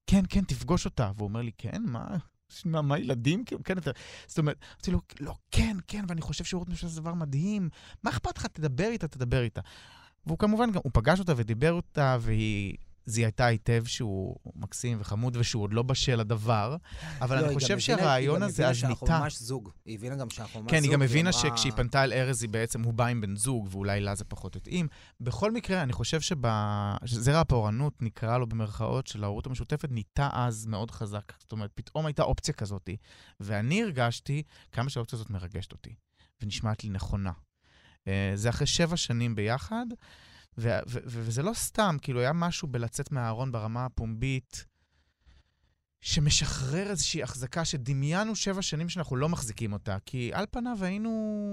[0.08, 1.12] כן, כן, תפגוש אותה.
[1.16, 2.18] והוא אומר לי, כן, מה?
[2.66, 3.44] מה, מה ילדים?
[3.46, 3.92] כאילו, כן, אתה...
[4.28, 7.70] זאת אומרת, אמרתי לו, לא, כן, כן, ואני חושב שהורות משותפת זה דבר מדהים.
[8.04, 8.46] מה אכפת לך?
[8.46, 9.62] תדבר איתה, תדבר איתה.
[10.26, 12.78] והוא כמובן גם, הוא פגש אותה ודיבר אותה, והיא
[13.10, 16.76] זיהתה היטב שהוא מקסים וחמוד ושהוא עוד לא בשל לדבר,
[17.22, 19.08] אבל לא, אני היא גם חושב הבינה- שהרעיון היא גם הזה הבינה אז שאנחנו.
[19.08, 19.70] ממש זוג.
[19.86, 20.86] היא הבינה גם שאנחנו ממש כן, זוג.
[20.86, 24.00] היא גם הבינה שכשהיא פנתה אל ארז, היא בעצם, הוא בא עם בן זוג, ואולי
[24.02, 24.88] לה זה פחות התאים.
[25.22, 26.20] בכל מקרה, אני חושב
[27.06, 31.34] שזרע הפורענות, נקרא לו במרכאות, של ההורות המשותפת, ניטה אז מאוד חזק.
[31.40, 32.90] זאת אומרת, פתאום הייתה אופציה כזאת,
[33.40, 35.96] ואני הרגשתי כמה שהאופציה הזאת מרגשת אותי,
[36.42, 37.32] ונשמעת לי נכונה.
[38.08, 39.86] אה, זה אחרי שבע שנים ביחד,
[40.58, 44.66] ו- ו- ו- וזה לא סתם, כאילו, היה משהו בלצאת מהארון ברמה הפומבית,
[46.02, 51.12] שמשחרר איזושהי החזקה שדמיינו שבע שנים שאנחנו לא מחזיקים אותה, כי על פניו היינו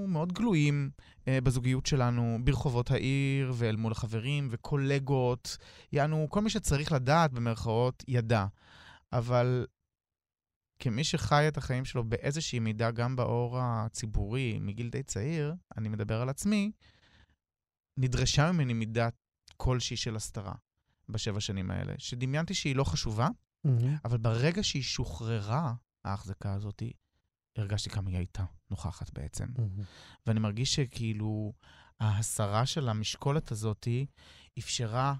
[0.08, 0.90] מאוד גלויים
[1.28, 5.56] אה, בזוגיות שלנו, ברחובות העיר ואל מול החברים וקולגות.
[5.92, 8.46] יענו, כל מי שצריך לדעת, במרכאות, ידע.
[9.12, 9.66] אבל
[10.78, 16.20] כמי שחי את החיים שלו באיזושהי מידה, גם באור הציבורי, מגיל די צעיר, אני מדבר
[16.20, 16.70] על עצמי,
[17.96, 19.14] נדרשה ממני מידת
[19.56, 20.54] כלשהי של הסתרה
[21.08, 23.28] בשבע שנים האלה, שדמיינתי שהיא לא חשובה,
[23.64, 23.96] מהמם.
[24.04, 25.74] אבל ברגע שהיא שוחררה,
[26.04, 26.82] ההחזקה הזאת,
[27.56, 29.46] הרגשתי כמה היא הייתה נוכחת בעצם.
[29.58, 29.82] מהמם.
[30.26, 31.52] ואני מרגיש שכאילו
[32.00, 33.88] ההסרה של המשקולת הזאת
[34.58, 35.14] אפשרה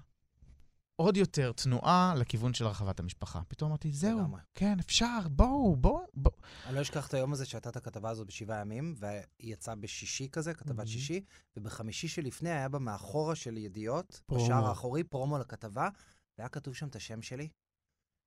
[0.95, 3.41] עוד יותר תנועה לכיוון של הרחבת המשפחה.
[3.47, 4.41] פתאום אמרתי, זהו, לגמרי.
[4.55, 6.33] כן, אפשר, בואו, בואו.
[6.65, 10.29] אני לא אשכח את היום הזה שהייתה את הכתבה הזאת בשבעה ימים, והיא יצאה בשישי
[10.31, 10.87] כזה, כתבת.
[10.87, 11.21] שישי,
[11.57, 14.45] ובחמישי שלפני היה בה מאחורה של ידיעות, פרומו.
[14.45, 15.89] בשער האחורי, פרומו לכתבה,
[16.37, 17.49] והיה כתוב שם את השם שלי,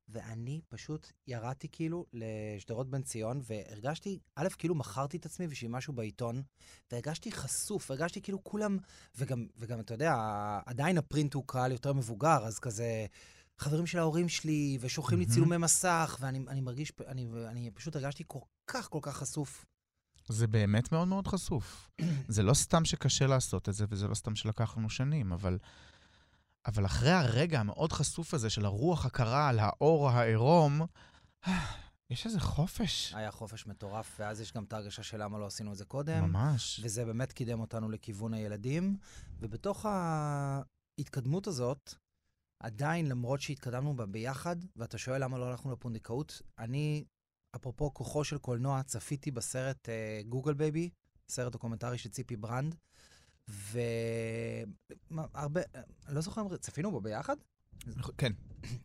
[0.09, 5.93] ואני פשוט ירדתי כאילו לשדרות בן ציון, והרגשתי, א', כאילו מכרתי את עצמי בשביל משהו
[5.93, 6.43] בעיתון,
[6.93, 8.79] והרגשתי חשוף, הרגשתי כאילו כולם,
[9.17, 10.15] וגם, וגם אתה יודע,
[10.67, 13.07] עדיין הפרינט הוא קהל יותר מבוגר, אז כזה...
[13.59, 15.35] חברים של ההורים שלי, ושולחים לי מהמם.
[15.35, 19.65] צילומי מסך, ואני אני מרגיש, אני, אני פשוט הרגשתי כל כך כל כך חשוף.
[20.29, 21.89] זה באמת מאוד מאוד חשוף.
[22.29, 25.59] זה לא סתם שקשה לעשות את זה, וזה לא סתם שלקח לנו שנים, אבל,
[26.69, 30.81] אבל אחרי הרגע המאוד חשוף הזה של הרוח הקרה על העור העירום,
[32.11, 33.15] יש איזה חופש.
[33.15, 36.25] היה חופש מטורף, ואז יש גם את ההרגשה של למה לא עשינו את זה קודם.
[36.25, 36.81] ממש.
[36.83, 38.97] וזה באמת קידם אותנו לכיוון הילדים.
[39.41, 41.95] ובתוך ההתקדמות הזאת,
[42.61, 47.05] עדיין, למרות שהתקדמנו בה ביחד, ואתה שואל למה לא הלכנו לפונדקאות, אני,
[47.57, 49.89] אפרופו כוחו של קולנוע, צפיתי בסרט
[50.29, 50.91] Google Baby,
[51.29, 52.75] סרט דוקומנטרי של ציפי ברנד,
[53.49, 55.61] והרבה,
[56.07, 57.37] אני לא זוכר צפינו בו ביחד?
[58.19, 58.33] כן,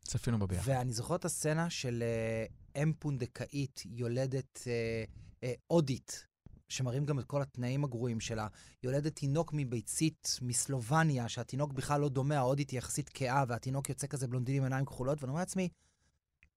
[0.02, 0.72] צפינו בו ביחד.
[0.72, 2.46] ואני זוכר את הסצנה של אה,
[2.84, 5.04] אם פונדקאית יולדת אה,
[5.44, 6.28] אה, הודית,
[6.70, 8.48] שמראים גם את כל התנאים הגרועים שלה.
[8.84, 14.28] יולדת תינוק מביצית מסלובניה, שהתינוק בכלל לא דומה, ההודית היא יחסית כהה, והתינוק יוצא כזה
[14.28, 15.70] בלונדיני עם עיניים כחולות, ואני אומר לעצמי,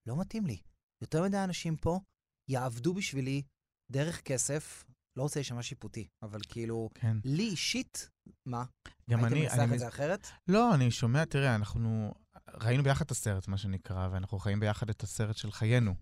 [0.06, 0.58] לא מתאים לי.
[1.00, 2.00] יותר מדי אנשים פה
[2.48, 3.42] יעבדו בשבילי
[3.90, 4.84] דרך כסף,
[5.16, 7.16] לא רוצה להישמע שיפוטי, אבל כאילו, כן.
[7.24, 8.10] לי אישית,
[8.46, 8.64] מה?
[9.10, 9.42] גם הייתם אני...
[9.42, 10.26] מנסח אני את זה אחרת?
[10.48, 12.14] לא, אני שומע, תראה, אנחנו
[12.54, 15.94] ראינו ביחד את הסרט, מה שנקרא, ואנחנו חיים ביחד את הסרט של חיינו.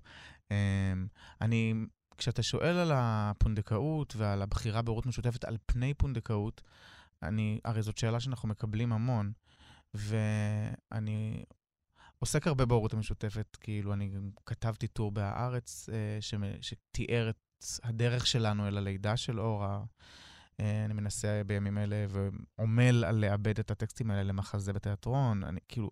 [0.50, 1.06] אמ,
[1.40, 1.74] אני,
[2.18, 6.62] כשאתה שואל על הפונדקאות ועל הבחירה בהורות משותפת על פני פונדקאות,
[7.22, 9.32] אני, הרי זאת שאלה שאנחנו מקבלים המון,
[9.94, 11.44] ואני
[12.18, 16.18] עוסק הרבה בהורות המשותפת, כאילו, אני גם כתבתי טור בהארץ אה,
[16.60, 17.36] שתיאר את
[17.82, 19.82] הדרך שלנו אל הלידה של אורה.
[20.60, 25.44] אה, אני מנסה בימים אלה ועמל על לאבד את הטקסטים האלה למחזה בתיאטרון.
[25.44, 25.90] אני כאילו,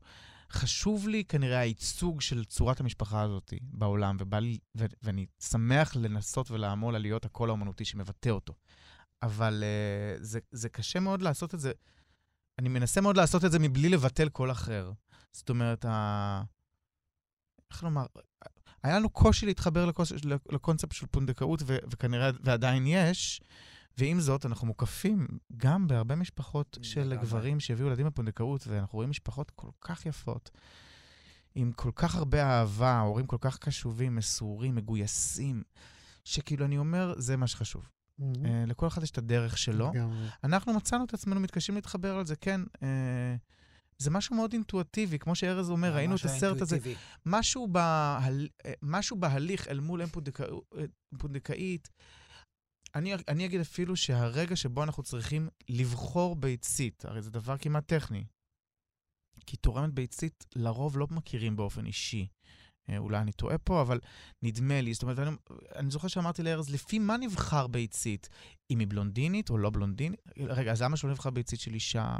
[0.50, 6.50] חשוב לי כנראה הייצוג של צורת המשפחה הזאת בעולם, ובא לי, ו- ואני שמח לנסות
[6.50, 8.54] ולעמול על להיות הקול האומנותי שמבטא אותו.
[9.22, 9.64] אבל
[10.18, 11.72] uh, זה, זה קשה מאוד לעשות את זה.
[12.58, 14.92] אני מנסה מאוד לעשות את זה מבלי לבטל קול אחר.
[15.32, 16.42] זאת אומרת, ה...
[17.70, 18.06] איך לומר?
[18.82, 20.12] היה לנו קושי להתחבר לקוס...
[20.52, 21.76] לקונספט של פונדקאות, ו...
[21.90, 23.40] וכנראה, ועדיין יש.
[23.98, 25.26] ועם זאת, אנחנו מוקפים
[25.56, 27.14] גם בהרבה משפחות של.
[27.20, 30.50] גברים שהביאו ילדים בפונדקאות, ואנחנו רואים משפחות כל כך יפות,
[31.54, 35.62] עם כל כך הרבה אהבה, הורים כל כך קשובים, מסורים, מגויסים,
[36.24, 37.88] שכאילו, אני אומר, זה מה שחשוב.
[38.18, 38.46] מהמם.
[38.46, 39.90] אה, לכל אחד יש את הדרך שלו.
[39.94, 40.28] לגמרי.
[40.44, 42.60] אנחנו מצאנו את עצמנו מתקשים להתחבר על זה, כן.
[42.82, 43.36] אה,
[44.02, 46.78] זה משהו מאוד אינטואטיבי, כמו שארז אומר, ראינו את הסרט הזה.
[47.26, 48.48] משהו, בהל...
[48.66, 50.62] אה, משהו בהליך אל מול אם.
[50.78, 50.84] אה,
[51.18, 51.88] פונדקאית,
[52.94, 58.24] אני, אני אגיד אפילו שהרגע שבו אנחנו צריכים לבחור ביצית, הרי זה דבר כמעט טכני,
[59.46, 62.26] כי תורמת ביצית לרוב לא מכירים באופן אישי.
[62.88, 64.00] אה, אולי אני טועה פה, אבל
[64.42, 65.30] נדמה לי, זאת אומרת, אני,
[65.76, 68.28] אני זוכר שאמרתי לארז, לפי מה נבחר ביצית?
[68.70, 70.20] אם היא בלונדינית או לא בלונדינית?
[70.38, 72.16] רגע, אז למה שלא נבחר ביצית של אישה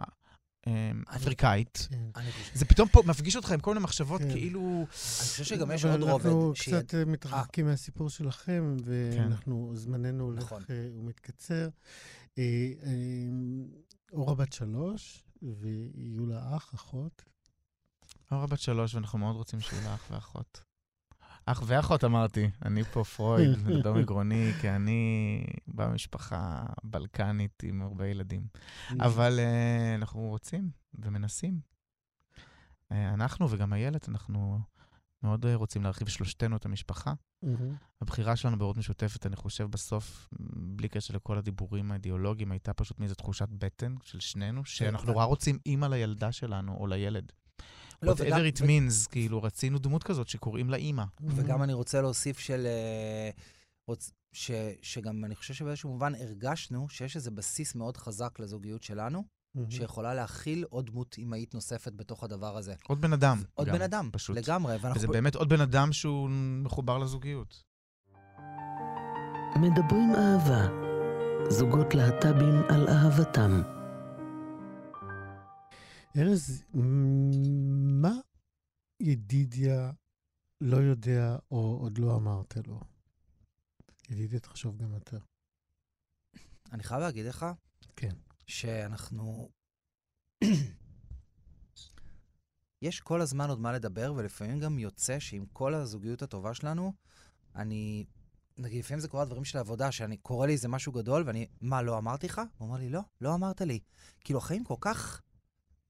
[1.17, 1.89] אפריקאית?
[1.91, 2.21] כן.
[2.55, 4.31] זה פתאום פה מפגיש אותך עם כל מיני מחשבות כן.
[4.31, 4.61] כאילו...
[4.61, 6.27] אני חושב שגם יש עוד רובד.
[6.27, 10.63] אנחנו קצת אה, מתרחקים מהסיפור שלכם, ואנחנו, זמננו הולך נכון.
[10.71, 11.69] אה, ומתקצר.
[12.39, 12.91] אה, אה,
[14.13, 17.25] אורה בת שלוש, ויהיו לה אח, אחות.
[18.33, 20.72] אורה בת שלוש, ואנחנו מאוד רוצים שיהיו לה אח ואחות.
[21.47, 28.07] אח ואחות אמרתי, אני פה פרויד, מדבר מגרוני, כי אני בא ממשפחה בלקנית עם הרבה
[28.07, 28.47] ילדים.
[29.01, 31.61] אבל uh, אנחנו רוצים ומנסים.
[32.93, 34.59] Uh, אנחנו וגם הילד, אנחנו
[35.23, 37.13] מאוד uh, רוצים להרחיב שלושתנו את המשפחה.
[37.43, 37.75] מהמם.
[38.01, 40.29] הבחירה שלנו בהורות משותפת, אני חושב, בסוף,
[40.77, 45.59] בלי קשר לכל הדיבורים האידיאולוגיים, הייתה פשוט מאיזו תחושת בטן של שנינו, שאנחנו נורא רוצים
[45.67, 47.33] אימא לילדה שלנו או לילד.
[48.03, 51.05] לא, whatever וגם- it means, כאילו, רצינו דמות כזאת שקוראים לה אימא.
[51.21, 52.67] וגם אני רוצה להוסיף של...
[52.67, 53.31] אה,
[53.87, 54.11] רוצ...
[54.33, 54.51] ש...
[54.83, 59.25] שגם אני חושב שבאיזשהו מובן הרגשנו שיש איזה בסיס מאוד חזק לזוגיות שלנו,
[59.55, 59.71] מהמם.
[59.71, 62.75] שיכולה להכיל עוד דמות אמהית נוספת בתוך הדבר הזה.
[62.89, 63.43] עוד בן אדם.
[63.55, 64.37] עוד גם, בן אדם, פשוט.
[64.37, 64.73] לגמרי.
[64.81, 64.97] ואנחנו...
[64.97, 66.29] וזה באמת עוד בן אדם שהוא
[66.65, 67.63] מחובר לזוגיות.
[69.57, 70.69] מדברים אהבה.
[71.49, 73.63] זוגות להט"בים על אהבתם.
[76.17, 76.63] ארז,
[78.03, 78.13] מה
[79.01, 79.93] ידידיה
[80.61, 82.81] לא יודע או עוד לא אמרת לו?
[84.11, 85.19] ידידיה, תחשוב גם יותר.
[86.73, 87.47] אני חייב להגיד לך,
[87.97, 88.15] כן.
[88.47, 89.51] שאנחנו...
[92.83, 96.93] יש כל הזמן עוד מה לדבר, ולפעמים גם יוצא שעם כל הזוגיות הטובה שלנו,
[97.57, 98.07] אני...
[98.59, 101.83] נגיד, לפעמים זה קורה דברים של עבודה, שאני קורא לי איזה משהו גדול, ואני, מה,
[101.83, 102.41] לא אמרתי לך?
[102.59, 103.81] הוא אומר לי, לא, לא אמרת לי.
[104.21, 105.23] כאילו, החיים כל כך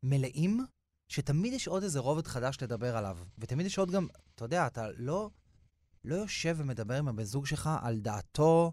[0.03, 0.67] מלאים,
[1.09, 3.19] שתמיד יש עוד איזה רובד חדש לדבר עליו.
[3.39, 5.31] ותמיד יש עוד גם, אתה יודע, אתה לא,
[6.05, 8.73] לא יושב ומדבר עם הבן זוג שלך על דעתו.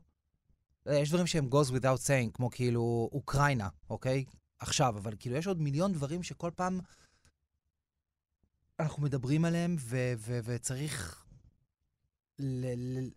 [0.87, 4.25] אה, יש דברים שהם goes without saying, כמו כאילו אוקראינה, אוקיי?
[4.59, 6.79] עכשיו, אבל כאילו יש עוד מיליון דברים שכל פעם
[8.79, 11.25] אנחנו מדברים עליהם, ו- ו- וצריך
[12.39, 13.11] ל- ל-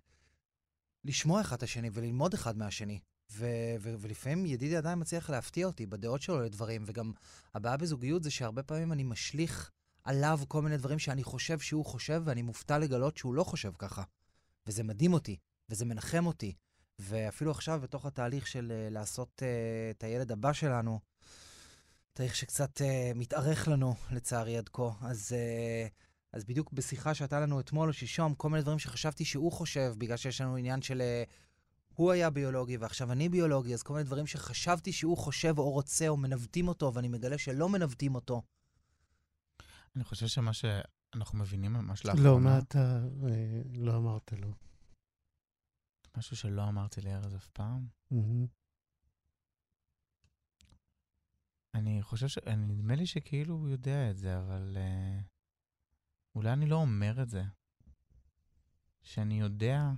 [1.05, 3.01] לשמוע אחד את השני וללמוד אחד מהשני.
[3.33, 7.13] ו- ו- ולפעמים ידידי עדיין מצליח להפתיע אותי בדעות שלו לדברים, וגם
[7.55, 9.71] הבעיה בזוגיות זה שהרבה פעמים אני משליך
[10.05, 14.03] עליו כל מיני דברים שאני חושב שהוא חושב, ואני מופתע לגלות שהוא לא חושב ככה.
[14.67, 15.37] וזה מדהים אותי,
[15.69, 16.55] וזה מנחם אותי.
[16.99, 21.01] ואפילו עכשיו, בתוך התהליך של uh, לעשות uh, את הילד הבא שלנו,
[22.13, 24.91] תהליך שקצת uh, מתארך לנו, לצערי, עד כה.
[25.01, 25.91] אז, uh,
[26.33, 30.17] אז בדיוק בשיחה שהייתה לנו אתמול או שלשום, כל מיני דברים שחשבתי שהוא חושב, בגלל
[30.17, 31.03] שיש לנו עניין של...
[31.27, 31.31] Uh,
[31.95, 36.09] הוא היה ביולוגי ועכשיו אני ביולוגי, אז כל מיני דברים שחשבתי שהוא חושב או רוצה
[36.09, 38.43] או מנווטים אותו, ואני מגלה שלא מנווטים אותו.
[39.97, 44.55] אני חושב שמה שאנחנו מבינים ממש לאחרונה, לא, מה אתה אה, לא אמרת לו?
[46.17, 47.87] משהו שלא אמרתי לארז אף פעם.
[51.75, 52.39] אני חושב ש...
[52.39, 55.23] אני, נדמה לי שכאילו הוא יודע את זה, אבל uh,
[56.35, 57.43] אולי אני לא אומר את זה.
[59.03, 59.91] שאני יודע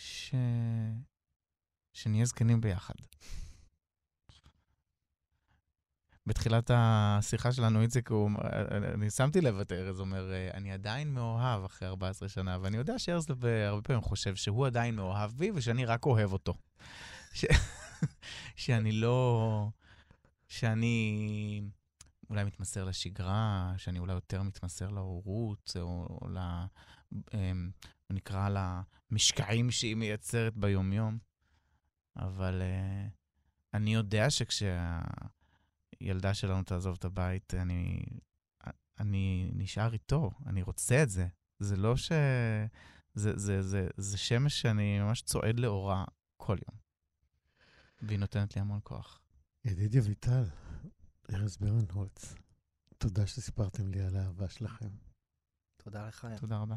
[0.00, 0.34] ש...
[1.92, 2.94] שנהיה זקנים ביחד.
[6.26, 8.30] בתחילת השיחה שלנו, איציק, הוא,
[8.94, 12.98] אני שמתי לב את ארז אומר, "אה, אני עדיין מאוהב אחרי 14 שנה, ואני יודע
[12.98, 13.26] שארז
[13.66, 16.54] הרבה פעמים חושב שהוא עדיין מאוהב בי ושאני רק אוהב אותו.
[17.32, 17.44] ש...
[18.56, 19.68] שאני לא...
[20.48, 21.62] שאני
[22.30, 26.38] אולי מתמסר לשגרה, שאני אולי יותר מתמסר להורות, או, ל...
[27.34, 27.70] אמ,
[28.10, 28.48] נקרא
[29.10, 31.18] למשקעים שהיא מייצרת ביומיום.
[32.16, 33.10] אבל uh,
[33.74, 34.74] אני יודע שכשהילדה
[36.34, 38.02] שלנו תעזוב את הבית, אני,
[39.00, 41.26] אני נשאר איתו, אני רוצה את זה.
[41.58, 42.12] זה לא ש...
[43.14, 46.04] זה, זה, זה, זה שמש שאני ממש צועד לאורה
[46.36, 46.78] כל יום.
[48.02, 49.20] והיא נותנת לי המון כוח.
[49.64, 50.44] ידידיה ויטל,
[51.34, 52.34] ארז ברנהולץ,
[52.98, 54.88] תודה שסיפרתם לי על האהבה שלכם.
[55.76, 56.28] תודה לך.
[56.40, 56.76] תודה רבה.